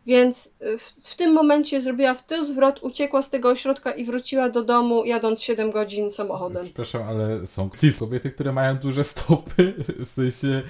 więc 0.06 0.54
w, 0.78 1.08
w, 1.10 1.16
tym 1.16 1.34
momencie 1.34 1.82
zrobiła 1.82 2.14
w 2.14 2.26
tył 2.26 2.44
zwrot, 2.44 2.80
uciekła 2.84 3.22
z 3.22 3.30
tego 3.30 3.50
ośrodka 3.50 3.92
i 3.92 4.06
wróciła 4.06 4.50
do 4.50 4.64
domu, 4.64 5.06
jadąc 5.06 5.42
7 5.42 5.72
godzin 5.72 6.12
samochodem. 6.12 6.64
Przepraszam, 6.64 7.04
ale 7.04 7.48
są 7.48 7.70
kobiety, 8.00 8.32
które 8.32 8.54
mają 8.54 8.78
duże 8.78 9.04
stopy, 9.04 9.74
w 10.00 10.08
sensie 10.08 10.64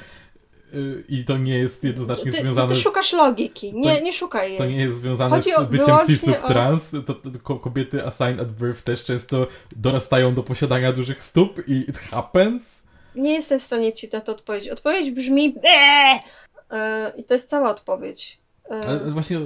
i 1.10 1.26
to 1.26 1.38
nie 1.38 1.58
jest 1.58 1.84
jednoznacznie 1.84 2.32
ty, 2.32 2.42
związane. 2.42 2.74
Ty 2.74 2.76
szukasz 2.76 3.14
logiki, 3.14 3.74
nie, 3.74 3.96
to, 3.96 4.04
nie 4.04 4.14
szukaj 4.14 4.50
jej. 4.50 4.58
To 4.58 4.66
nie 4.66 4.76
jest 4.76 5.00
związane 5.00 5.36
Chodzi 5.36 5.52
z 5.52 5.72
byciem 5.72 5.98
cis 6.08 6.28
lub 6.28 6.38
trans. 6.48 6.92
To, 7.06 7.14
to, 7.14 7.56
kobiety 7.56 8.06
assigned 8.06 8.40
at 8.42 8.52
birth 8.52 8.82
też 8.82 9.04
często 9.04 9.48
dorastają 9.76 10.34
do 10.34 10.44
posiadania 10.44 10.92
dużych 10.92 11.24
stóp 11.24 11.68
i 11.68 11.74
it 11.74 11.98
happens. 11.98 12.82
Nie 13.16 13.34
jestem 13.34 13.60
w 13.60 13.64
stanie 13.64 13.94
ci 13.94 14.10
na 14.14 14.22
to 14.22 14.32
odpowiedzieć. 14.32 14.70
Odpowiedź 14.70 15.12
brzmi 15.12 15.56
eee! 15.64 16.20
I 17.18 17.24
to 17.24 17.34
jest 17.34 17.50
cała 17.50 17.70
odpowiedź. 17.70 18.41
Ale 18.88 19.00
właśnie 19.12 19.40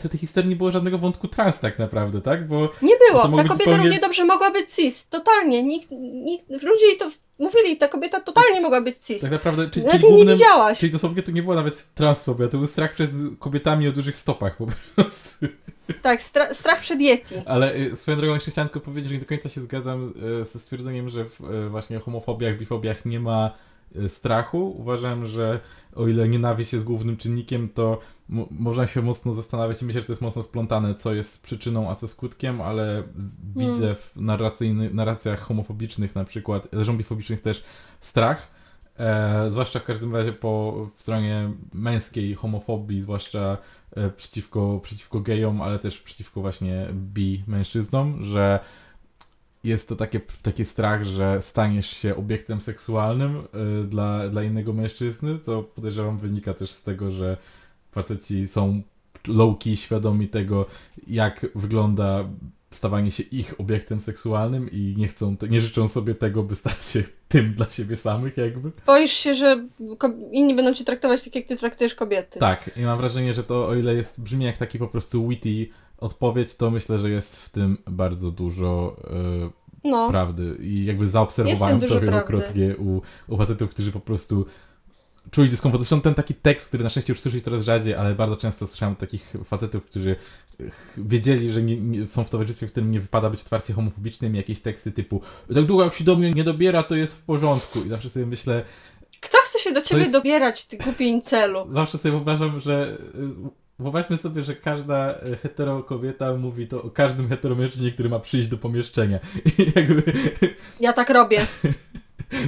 w 0.00 0.08
tej 0.08 0.20
historii 0.20 0.50
nie 0.50 0.56
było 0.56 0.70
żadnego 0.70 0.98
wątku 0.98 1.28
trans 1.28 1.60
tak 1.60 1.78
naprawdę, 1.78 2.20
tak? 2.20 2.46
Bo 2.46 2.70
nie 2.82 2.94
było. 3.08 3.22
Ta 3.22 3.28
kobieta 3.28 3.54
zupełnie... 3.54 3.82
równie 3.82 3.98
dobrze 3.98 4.24
mogła 4.24 4.50
być 4.50 4.70
cis. 4.70 5.08
Totalnie. 5.08 5.62
Nikt, 5.62 5.88
nikt, 6.12 6.50
ludzie 6.50 6.96
to 6.98 7.10
mówili, 7.38 7.76
ta 7.76 7.88
kobieta 7.88 8.20
totalnie 8.20 8.60
mogła 8.60 8.80
być 8.80 8.96
cis. 9.06 9.22
Tak 9.22 9.30
naprawdę, 9.30 9.70
czy, 9.70 9.84
czyli 9.84 9.98
głównym, 9.98 10.26
nie 10.26 10.32
widziałaś. 10.34 10.78
Czyli 10.78 10.92
dosłownie 10.92 11.22
to 11.22 11.32
nie 11.32 11.42
było 11.42 11.54
nawet 11.54 11.94
transfobia, 11.94 12.48
to 12.48 12.58
był 12.58 12.66
strach 12.66 12.94
przed 12.94 13.10
kobietami 13.38 13.88
o 13.88 13.92
dużych 13.92 14.16
stopach 14.16 14.56
po 14.56 14.66
prostu. 14.66 15.46
Tak, 16.02 16.22
stra 16.22 16.54
strach 16.54 16.80
przed 16.80 17.00
Yeti. 17.00 17.34
Ale 17.46 17.76
y, 17.76 17.96
swoją 17.96 18.16
drogą 18.16 18.34
jeszcze 18.34 18.50
chciałem 18.50 18.68
tylko 18.68 18.80
powiedzieć, 18.80 19.08
że 19.08 19.14
nie 19.14 19.20
do 19.20 19.26
końca 19.26 19.48
się 19.48 19.60
zgadzam 19.60 20.14
y, 20.40 20.44
ze 20.44 20.58
stwierdzeniem, 20.58 21.08
że 21.08 21.24
w 21.24 21.40
y, 21.40 21.68
właśnie 21.68 21.98
homofobiach, 21.98 22.58
bifobiach 22.58 23.04
nie 23.04 23.20
ma 23.20 23.50
strachu. 24.08 24.74
Uważam, 24.78 25.26
że 25.26 25.60
o 25.94 26.08
ile 26.08 26.28
nienawiść 26.28 26.72
jest 26.72 26.84
głównym 26.84 27.16
czynnikiem, 27.16 27.68
to 27.68 27.98
można 28.50 28.86
się 28.86 29.02
mocno 29.02 29.32
zastanawiać 29.32 29.82
i 29.82 29.84
myślę, 29.84 30.00
że 30.00 30.06
to 30.06 30.12
jest 30.12 30.22
mocno 30.22 30.42
splątane, 30.42 30.94
co 30.94 31.14
jest 31.14 31.42
przyczyną, 31.42 31.90
a 31.90 31.94
co 31.94 32.08
skutkiem, 32.08 32.60
ale 32.60 33.02
widzę 33.56 33.80
hmm. 33.80 33.96
w 33.96 34.92
narracjach 34.94 35.40
homofobicznych 35.40 36.14
na 36.14 36.24
przykład, 36.24 36.68
zombiefobicznych 36.72 37.40
też 37.40 37.64
strach. 38.00 38.48
E, 38.98 39.50
zwłaszcza 39.50 39.80
w 39.80 39.84
każdym 39.84 40.16
razie 40.16 40.32
po 40.32 40.86
w 40.96 41.02
stronie 41.02 41.50
męskiej 41.72 42.34
homofobii, 42.34 43.00
zwłaszcza 43.00 43.58
e, 43.96 44.10
przeciwko, 44.10 44.80
przeciwko 44.82 45.20
gejom, 45.20 45.62
ale 45.62 45.78
też 45.78 46.00
przeciwko 46.00 46.40
właśnie 46.40 46.88
bi 46.92 47.44
mężczyznom, 47.46 48.22
że 48.22 48.60
jest 49.64 49.88
to 49.88 49.96
takie, 49.96 50.20
taki 50.42 50.64
strach, 50.64 51.04
że 51.04 51.42
staniesz 51.42 51.90
się 51.90 52.16
obiektem 52.16 52.60
seksualnym 52.60 53.36
y, 53.36 53.84
dla, 53.84 54.28
dla 54.28 54.42
innego 54.42 54.72
mężczyzny, 54.72 55.38
co 55.38 55.62
podejrzewam 55.62 56.18
wynika 56.18 56.54
też 56.54 56.70
z 56.70 56.82
tego, 56.82 57.10
że 57.10 57.36
faceci 57.92 58.48
są 58.48 58.82
low-key 59.28 59.76
świadomi 59.76 60.28
tego, 60.28 60.66
jak 61.06 61.46
wygląda 61.54 62.24
stawanie 62.70 63.10
się 63.10 63.22
ich 63.22 63.60
obiektem 63.60 64.00
seksualnym 64.00 64.70
i 64.70 64.94
nie 64.98 65.08
chcą, 65.08 65.36
nie 65.50 65.60
życzą 65.60 65.88
sobie 65.88 66.14
tego, 66.14 66.42
by 66.42 66.56
stać 66.56 66.84
się 66.84 67.02
tym 67.28 67.54
dla 67.54 67.68
siebie 67.68 67.96
samych 67.96 68.36
jakby. 68.36 68.72
Boisz 68.86 69.12
się, 69.12 69.34
że 69.34 69.66
inni 70.32 70.54
będą 70.54 70.74
cię 70.74 70.84
traktować 70.84 71.24
tak, 71.24 71.34
jak 71.34 71.46
ty 71.46 71.56
traktujesz 71.56 71.94
kobiety. 71.94 72.38
Tak, 72.38 72.70
i 72.76 72.82
mam 72.82 72.98
wrażenie, 72.98 73.34
że 73.34 73.44
to 73.44 73.66
o 73.66 73.74
ile 73.74 73.94
jest, 73.94 74.20
brzmi 74.20 74.44
jak 74.44 74.56
taki 74.56 74.78
po 74.78 74.88
prostu 74.88 75.28
witty 75.28 75.68
odpowiedź, 76.00 76.54
to 76.54 76.70
myślę, 76.70 76.98
że 76.98 77.10
jest 77.10 77.42
w 77.42 77.48
tym 77.48 77.78
bardzo 77.86 78.30
dużo 78.30 78.96
y, 79.84 79.88
no. 79.88 80.08
prawdy. 80.08 80.56
I 80.60 80.84
jakby 80.84 81.08
zaobserwowałem 81.08 81.80
to 81.80 82.00
wielokrotnie 82.00 82.76
u, 82.76 83.02
u 83.28 83.36
facetów, 83.36 83.70
którzy 83.70 83.92
po 83.92 84.00
prostu 84.00 84.46
czuli 85.30 85.50
dyskomfort. 85.50 85.82
Zresztą 85.82 86.00
ten 86.00 86.14
taki 86.14 86.34
tekst, 86.34 86.68
który 86.68 86.84
na 86.84 86.90
szczęście 86.90 87.12
już 87.12 87.20
słyszeć 87.20 87.44
coraz 87.44 87.62
rzadziej, 87.62 87.94
ale 87.94 88.14
bardzo 88.14 88.36
często 88.36 88.66
słyszałem 88.66 88.96
takich 88.96 89.34
facetów, 89.44 89.84
którzy 89.84 90.16
wiedzieli, 90.96 91.50
że 91.50 91.62
nie, 91.62 91.80
nie, 91.80 92.06
są 92.06 92.24
w 92.24 92.30
towarzystwie, 92.30 92.66
w 92.66 92.70
którym 92.70 92.90
nie 92.90 93.00
wypada 93.00 93.30
być 93.30 93.40
otwarcie 93.40 93.74
homofobicznym, 93.74 94.34
jakieś 94.34 94.60
teksty 94.60 94.92
typu 94.92 95.20
tak 95.54 95.64
długo 95.64 95.84
jak 95.84 95.94
się 95.94 96.04
do 96.04 96.16
mnie 96.16 96.30
nie 96.30 96.44
dobiera, 96.44 96.82
to 96.82 96.96
jest 96.96 97.14
w 97.14 97.22
porządku. 97.22 97.78
I 97.86 97.88
zawsze 97.88 98.10
sobie 98.10 98.26
myślę, 98.26 98.64
Kto 99.20 99.38
chce 99.42 99.58
się 99.58 99.72
do 99.72 99.82
ciebie 99.82 100.00
jest- 100.00 100.12
dobierać, 100.12 100.64
ty 100.64 100.76
głupi 100.76 101.08
incelu? 101.08 101.66
zawsze 101.70 101.98
sobie 101.98 102.12
wyobrażam, 102.12 102.60
że 102.60 102.98
y, 103.14 103.59
wyobraźmy 103.80 104.16
sobie, 104.16 104.42
że 104.42 104.54
każda 104.54 105.14
y, 105.26 105.36
hetero 105.36 105.82
kobieta 105.82 106.36
mówi 106.36 106.66
to 106.66 106.82
o 106.82 106.90
każdym 106.90 107.28
heteromężczyźnie, 107.28 107.92
który 107.92 108.08
ma 108.08 108.18
przyjść 108.18 108.48
do 108.48 108.58
pomieszczenia. 108.58 109.18
I 109.58 109.72
jakby 109.76 110.02
Ja 110.80 110.92
tak 110.92 111.10
robię. 111.10 111.40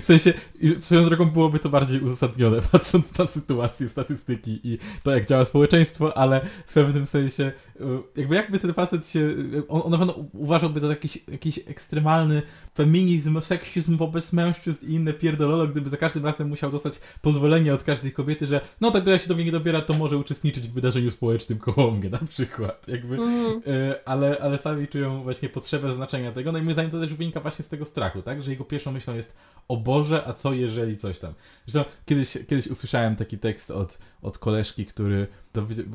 W 0.02 0.04
sensie, 0.04 0.32
swoją 0.78 1.04
drogą 1.04 1.24
byłoby 1.24 1.58
to 1.58 1.68
bardziej 1.68 2.00
uzasadnione, 2.00 2.62
patrząc 2.72 3.18
na 3.18 3.26
sytuację, 3.26 3.88
statystyki 3.88 4.60
i 4.64 4.78
to, 5.02 5.10
jak 5.10 5.26
działa 5.26 5.44
społeczeństwo, 5.44 6.16
ale 6.16 6.40
w 6.66 6.72
pewnym 6.72 7.06
sensie, 7.06 7.52
y, 7.80 7.84
jakby 8.16 8.34
jakby 8.34 8.58
ten 8.58 8.74
facet 8.74 9.08
się, 9.08 9.34
on, 9.68 9.82
on 9.84 9.90
na 9.90 9.98
pewno 9.98 10.14
uważałby 10.32 10.80
to 10.80 10.88
jakiś, 10.88 11.18
jakiś 11.28 11.58
ekstremalny 11.58 12.42
feminizm, 12.74 13.40
seksizm 13.40 13.96
wobec 13.96 14.32
mężczyzn 14.32 14.86
i 14.86 14.92
inne 14.92 15.12
pierdololo, 15.12 15.66
gdyby 15.66 15.90
za 15.90 15.96
każdym 15.96 16.24
razem 16.24 16.48
musiał 16.48 16.70
dostać 16.70 17.00
pozwolenie 17.22 17.74
od 17.74 17.82
każdej 17.82 18.12
kobiety, 18.12 18.46
że 18.46 18.60
no 18.80 18.90
tak, 18.90 19.06
jak 19.06 19.22
się 19.22 19.28
do 19.28 19.34
mnie 19.34 19.44
nie 19.44 19.52
dobiera, 19.52 19.80
to 19.80 19.94
może 19.94 20.18
uczestniczyć 20.18 20.68
w 20.68 20.72
wydarzeniu 20.72 21.10
społecznym 21.10 21.58
koło 21.58 21.90
mnie, 21.90 22.10
na 22.10 22.18
przykład. 22.18 22.88
Jakby. 22.88 23.14
Y, 23.14 24.04
ale, 24.04 24.38
ale 24.40 24.58
sami 24.58 24.88
czują 24.88 25.22
właśnie 25.22 25.48
potrzebę 25.48 25.94
znaczenia 25.94 26.32
tego. 26.32 26.52
No 26.52 26.58
i 26.58 26.62
moim 26.62 26.72
zdaniem 26.72 26.90
to 26.90 27.00
też 27.00 27.14
wynika 27.14 27.40
właśnie 27.40 27.64
z 27.64 27.68
tego 27.68 27.84
strachu, 27.84 28.22
tak? 28.22 28.42
Że 28.42 28.50
jego 28.50 28.64
pierwszą 28.64 28.92
myślą 28.92 29.14
jest 29.14 29.36
o 29.72 29.76
Boże, 29.76 30.26
a 30.26 30.32
co 30.32 30.52
jeżeli 30.52 30.96
coś 30.96 31.18
tam. 31.18 31.34
Zresztą 31.66 31.90
kiedyś, 32.06 32.32
kiedyś 32.32 32.66
usłyszałem 32.66 33.16
taki 33.16 33.38
tekst 33.38 33.70
od, 33.70 33.98
od 34.22 34.38
koleżki, 34.38 34.86
który 34.86 35.26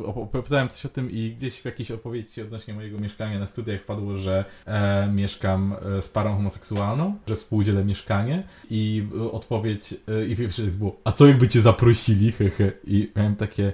opowiadałem 0.06 0.70
coś 0.70 0.86
o 0.86 0.90
tym 0.90 1.12
i 1.12 1.34
gdzieś 1.38 1.60
w 1.60 1.66
jakiejś 1.66 1.92
odpowiedzi 1.92 2.42
odnośnie 2.42 2.74
mojego 2.74 3.00
mieszkania 3.00 3.40
na 3.40 3.48
studiach 3.48 3.86
padło, 3.86 4.18
że 4.18 4.46
e, 4.66 5.08
mieszkam 5.08 5.76
e, 5.98 6.02
z 6.02 6.10
parą 6.10 6.36
homoseksualną, 6.36 7.18
że 7.28 7.36
współdzielę 7.36 7.86
mieszkanie 7.86 8.44
i 8.70 9.08
odpowiedź, 9.32 9.94
e, 10.08 10.26
i 10.26 10.36
pierwszy 10.36 10.62
tekst 10.62 10.78
było, 10.78 11.00
a 11.04 11.12
co 11.12 11.28
jakby 11.28 11.48
cię 11.48 11.62
zaprosili, 11.62 12.32
hehe. 12.32 12.72
I 12.84 13.12
miałem 13.16 13.36
takie, 13.36 13.74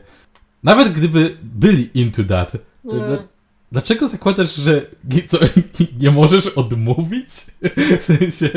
nawet 0.63 0.93
gdyby 0.93 1.37
byli 1.43 1.89
into 1.93 2.23
that. 2.23 2.57
Dla- 3.73 3.81
Dlaczego 3.81 4.07
zakładasz, 4.07 4.55
że 4.55 4.81
nie- 5.11 5.23
co, 5.27 5.37
nie 6.01 6.11
możesz 6.11 6.47
odmówić? 6.47 7.27
W 7.99 8.03
sensie, 8.03 8.49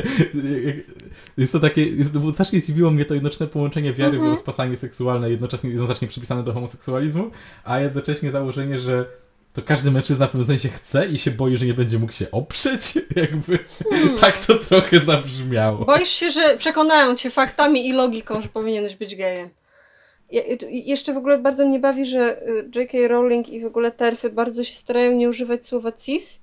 jest 1.39 1.53
to 1.53 1.61
takie, 1.61 1.89
jest, 1.89 2.19
bo 2.19 2.33
strasznie 2.33 2.61
zdziwiło 2.61 2.91
mnie 2.91 3.05
to 3.05 3.15
jednoczne 3.15 3.47
połączenie 3.47 3.93
wiary 3.93 4.13
Mhm. 4.17 4.31
w 4.31 4.37
rozpasanie 4.37 4.77
seksualne, 4.77 5.31
jednocześnie, 5.31 5.71
jednocześnie 5.71 6.09
przypisane 6.09 6.43
do 6.43 6.53
homoseksualizmu, 6.53 7.31
a 7.65 7.79
jednocześnie 7.81 8.31
założenie, 8.31 8.79
że 8.79 9.05
to 9.53 9.63
każdy 9.63 9.91
mężczyzna 9.91 10.27
w 10.27 10.31
pewnym 10.31 10.47
sensie 10.47 10.69
chce 10.69 11.07
i 11.07 11.19
się 11.19 11.31
boi, 11.31 11.57
że 11.57 11.67
nie 11.67 11.75
będzie 11.75 11.99
mógł 11.99 12.13
się 12.13 12.31
oprzeć. 12.31 12.95
Jakby 13.17 13.59
Hmm. 13.91 14.19
tak 14.19 14.39
to 14.47 14.55
trochę 14.55 15.01
zabrzmiało. 15.01 15.85
Boisz 15.85 16.09
się, 16.09 16.31
że 16.31 16.57
przekonają 16.59 17.17
cię 17.17 17.31
faktami 17.31 17.89
i 17.89 17.93
logiką, 17.93 18.41
że 18.41 18.49
powinieneś 18.49 18.97
być 18.97 19.17
gejem. 19.17 19.49
I- 20.31 20.89
jeszcze 20.91 21.13
w 21.13 21.17
ogóle 21.17 21.39
bardzo 21.39 21.67
mnie 21.67 21.79
bawi, 21.79 22.05
że 22.05 22.43
y, 22.49 22.71
J.K. 22.75 22.99
Rowling 23.09 23.49
i 23.49 23.61
w 23.61 23.67
ogóle 23.67 23.91
terfy 23.93 24.31
bardzo 24.31 24.65
się 24.65 24.75
starają 24.75 25.13
nie 25.13 25.29
używać 25.29 25.67
słowa 25.67 25.93
cis, 25.93 26.41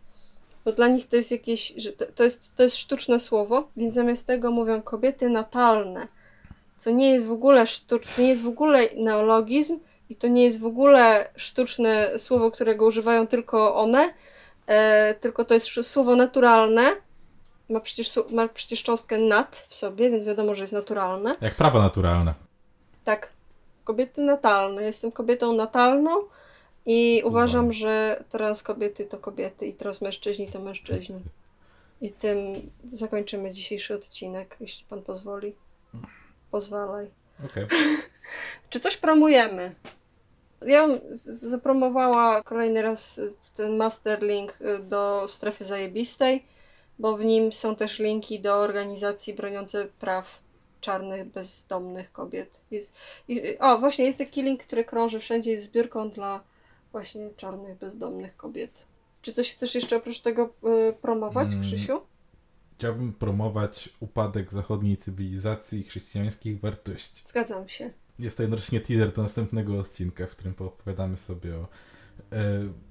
bo 0.66 0.72
dla 0.72 0.88
nich 0.88 1.08
to 1.08 1.16
jest 1.16 1.32
jakieś, 1.32 1.74
że 1.78 1.92
to, 1.92 2.06
to, 2.16 2.24
jest, 2.24 2.56
to 2.56 2.64
jest 2.64 2.76
sztuczne 2.78 3.20
słowo, 3.20 3.68
więc 3.78 3.94
zamiast 3.94 4.28
tego 4.28 4.52
mówią 4.52 4.82
kobiety 4.82 5.30
natalne, 5.30 6.08
co 6.78 6.92
nie 6.92 7.12
jest 7.12 7.26
w 7.26 7.32
ogóle 7.32 7.68
sztuczne, 7.68 8.24
nie 8.24 8.30
jest 8.30 8.44
w 8.44 8.48
ogóle 8.48 8.90
neologizm 8.98 9.80
i 10.10 10.16
to 10.16 10.28
nie 10.28 10.44
jest 10.44 10.60
w 10.60 10.66
ogóle 10.66 11.30
sztuczne 11.36 12.20
słowo, 12.20 12.52
którego 12.52 12.86
używają 12.86 13.28
tylko 13.28 13.76
one, 13.76 14.14
e, 14.68 15.14
tylko 15.14 15.46
to 15.46 15.54
jest 15.54 15.68
słowo 15.84 16.16
naturalne, 16.16 16.90
ma 17.70 17.80
przecież, 17.80 18.14
ma 18.32 18.48
przecież 18.48 18.84
cząstkę 18.84 19.18
nat 19.18 19.66
w 19.68 19.76
sobie, 19.76 20.10
więc 20.10 20.26
wiadomo, 20.26 20.56
że 20.56 20.64
jest 20.64 20.74
naturalne. 20.74 21.36
Jak 21.42 21.56
prawo 21.56 21.80
naturalne. 21.80 22.34
Tak, 23.04 23.30
kobiety 23.84 24.22
natalne. 24.22 24.84
Jestem 24.84 25.12
kobietą 25.12 25.54
natalną 25.54 26.10
i 26.86 27.22
uważam, 27.26 27.74
że 27.74 28.24
trans 28.30 28.64
kobiety 28.64 29.06
to 29.06 29.18
kobiety 29.18 29.68
i 29.68 29.74
trans 29.74 30.02
mężczyźni 30.02 30.48
to 30.48 30.60
mężczyźni. 30.60 31.22
I 32.02 32.12
tym 32.12 32.38
zakończymy 32.86 33.52
dzisiejszy 33.52 33.94
odcinek, 33.94 34.58
jeśli 34.60 34.86
pan 34.86 35.02
pozwoli. 35.02 35.56
Pozwalaj. 36.52 37.12
Okej. 37.46 37.66
Czy 38.70 38.80
coś 38.80 38.98
promujemy? 38.98 39.76
Ja 40.66 40.88
zapromowała 41.12 42.44
kolejny 42.44 42.82
raz 42.82 43.20
ten 43.56 43.78
master 43.78 44.24
link 44.24 44.62
y, 44.62 44.80
do 44.80 45.26
strefy 45.28 45.64
zajebistej, 45.64 46.46
bo 47.00 47.18
w 47.18 47.24
nim 47.24 47.54
są 47.54 47.76
też 47.76 48.00
linki 48.00 48.40
do 48.40 48.56
organizacji 48.56 49.34
broniące 49.34 49.88
praw 50.00 50.43
czarnych, 50.84 51.26
bezdomnych 51.26 52.12
kobiet. 52.12 52.62
Jest, 52.72 52.98
i, 53.28 53.58
o, 53.60 53.78
właśnie 53.78 54.06
jest 54.06 54.18
taki 54.18 54.44
link, 54.44 54.64
który 54.64 54.86
krąży 54.86 55.20
wszędzie, 55.20 55.52
jest 55.52 55.64
zbiórką 55.64 56.10
dla 56.10 56.44
właśnie 56.92 57.30
czarnych, 57.36 57.78
bezdomnych 57.78 58.38
kobiet. 58.38 58.86
Czy 59.22 59.34
coś 59.34 59.52
chcesz 59.52 59.76
jeszcze 59.76 59.96
oprócz 59.98 60.20
tego 60.20 60.54
y, 60.90 60.94
promować, 60.94 61.54
Mm. 61.54 61.62
Krzysiu? 61.62 62.02
Chciałbym 62.78 63.14
promować 63.14 63.90
upadek 64.00 64.52
zachodniej 64.52 64.98
cywilizacji 64.98 65.80
i 65.80 65.84
chrześcijańskich 65.84 66.60
wartości. 66.60 67.22
Zgadzam 67.26 67.70
się. 67.70 67.90
Jest 68.20 68.38
to 68.38 68.44
jednocześnie 68.44 68.82
teaser 68.82 69.12
do 69.12 69.22
następnego 69.22 69.80
odcinka, 69.80 70.28
w 70.28 70.30
którym 70.30 70.54
poopowiadamy 70.54 71.18
sobie 71.18 71.56
o 71.56 71.68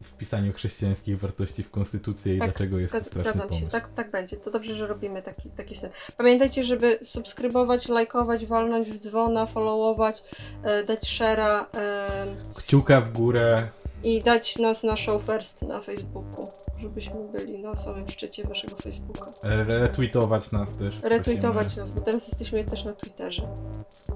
wpisaniu 0.02 0.52
chrześcijańskich 0.52 1.18
wartości 1.18 1.62
w 1.62 1.70
konstytucję 1.70 2.34
i 2.34 2.38
dlaczego 2.38 2.78
jest 2.78 2.92
to 2.92 2.98
zgad- 2.98 3.06
straszny 3.06 3.30
zgadzam 3.30 3.48
pomysł. 3.48 3.64
się. 3.66 3.70
Tak, 3.70 3.88
tak 3.88 4.10
będzie. 4.10 4.36
To 4.36 4.50
dobrze, 4.50 4.74
że 4.74 4.86
robimy 4.86 5.22
taki, 5.22 5.50
taki 5.50 5.74
wstęp. 5.74 5.92
Pamiętajcie, 6.16 6.64
żeby 6.64 6.98
subskrybować, 7.02 7.88
lajkować, 7.88 8.46
walnąć 8.46 8.90
w 8.90 8.98
dzwona, 8.98 9.46
followować, 9.46 10.22
e, 10.62 10.84
dać 10.84 11.00
share'a 11.00 11.64
e, 11.74 12.36
Kciuka 12.56 13.00
w 13.00 13.12
górę. 13.12 13.68
i 14.04 14.20
dać 14.20 14.58
nas 14.58 14.82
na 14.84 14.96
show 14.96 15.22
first 15.22 15.62
na 15.62 15.80
Facebooku, 15.80 16.48
żebyśmy 16.78 17.28
byli 17.32 17.58
na 17.58 17.76
samym 17.76 18.08
szczycie 18.08 18.44
waszego 18.44 18.76
Facebooka. 18.76 19.30
e, 19.42 19.64
Retweetować 19.64 20.50
nas 20.50 20.76
też. 20.78 21.00
Retweetować 21.02 21.64
prosimy. 21.66 21.82
nas, 21.82 21.90
bo 21.94 22.00
teraz 22.00 22.28
jesteśmy 22.28 22.64
też 22.64 22.84
na 22.84 22.92
Twitterze. 22.92 23.42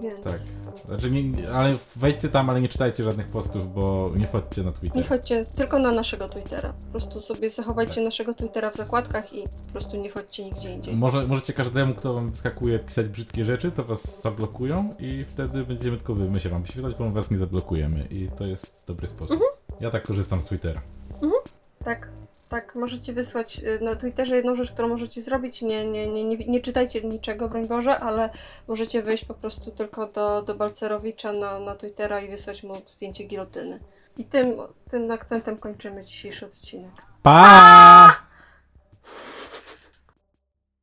Więc 0.02 0.20
Tak. 0.20 0.40
Znaczy, 0.86 1.10
nie, 1.10 1.50
ale 1.50 1.74
wejdźcie 1.96 2.28
tam, 2.28 2.50
ale 2.50 2.60
nie 2.60 2.68
czytajcie 2.68 3.04
żadnych 3.04 3.26
postów, 3.26 3.74
bo 3.74 4.12
nie 4.16 4.26
wchodźcie 4.26 4.62
na 4.62 4.70
Twitter. 4.70 4.96
nie 4.96 5.04
wchodźcie 5.04 5.44
tylko 5.56 5.78
na 5.78 5.92
naszego 5.92 6.28
Twittera. 6.28 6.72
Po 6.84 6.98
prostu 6.98 7.20
sobie 7.20 7.50
zachowajcie 7.50 8.00
naszego 8.00 8.34
Twittera 8.34 8.70
w 8.70 8.74
zakładkach 8.74 9.32
i 9.32 9.42
po 9.66 9.72
prostu 9.72 9.96
nie 9.96 10.10
wchodźcie 10.10 10.44
nigdzie 10.44 10.70
indziej. 10.70 10.96
Może, 10.96 11.26
możecie 11.26 11.52
każdemu, 11.52 11.94
kto 11.94 12.14
wam 12.14 12.28
wyskakuje, 12.30 12.78
pisać 12.78 13.06
brzydkie 13.06 13.44
rzeczy, 13.44 13.70
to 13.70 13.84
was 13.84 14.22
zablokują 14.22 14.90
i 14.98 15.24
wtedy 15.24 15.64
będziemy 15.64 15.96
tylko 15.96 16.14
my 16.14 16.40
się 16.40 16.48
wam 16.48 16.62
wyświetlać, 16.62 16.94
bo 16.98 17.04
my 17.04 17.10
was 17.12 17.30
nie 17.30 17.38
zablokujemy 17.38 18.06
i 18.10 18.28
to 18.38 18.44
jest 18.44 18.82
dobry 18.86 19.08
sposób. 19.08 19.32
Mhm. 19.32 19.50
Ja 19.80 19.90
tak 19.90 20.02
korzystam 20.02 20.40
z 20.40 20.44
Twittera. 20.44 20.80
Tak, 21.84 22.08
tak. 22.48 22.74
Możecie 22.74 23.12
wysłać 23.12 23.58
y, 23.58 23.84
na 23.84 23.94
Twitterze 23.96 24.36
jedną 24.36 24.56
rzecz, 24.56 24.72
którą 24.72 24.88
możecie 24.88 25.22
zrobić. 25.22 25.62
Nie, 25.62 25.84
nie, 25.84 26.08
nie, 26.08 26.24
nie, 26.24 26.36
nie 26.36 26.60
czytajcie 26.60 27.02
niczego, 27.02 27.48
broń 27.48 27.68
Boże, 27.68 27.98
ale 27.98 28.30
możecie 28.68 29.02
wejść 29.02 29.24
po 29.24 29.34
prostu 29.34 29.70
tylko 29.70 30.06
do, 30.06 30.42
do 30.42 30.54
Balcerowicza 30.54 31.32
na, 31.32 31.58
na 31.58 31.74
Twittera 31.74 32.20
i 32.20 32.30
wysłać 32.30 32.62
mu 32.62 32.82
zdjęcie 32.86 33.24
gilotyny. 33.24 33.80
I 34.18 34.24
tym, 34.24 34.52
tym 34.90 35.10
akcentem 35.10 35.56
kończymy 35.56 36.04
dzisiejszy 36.04 36.46
odcinek. 36.46 36.90
Pa! 37.22 38.25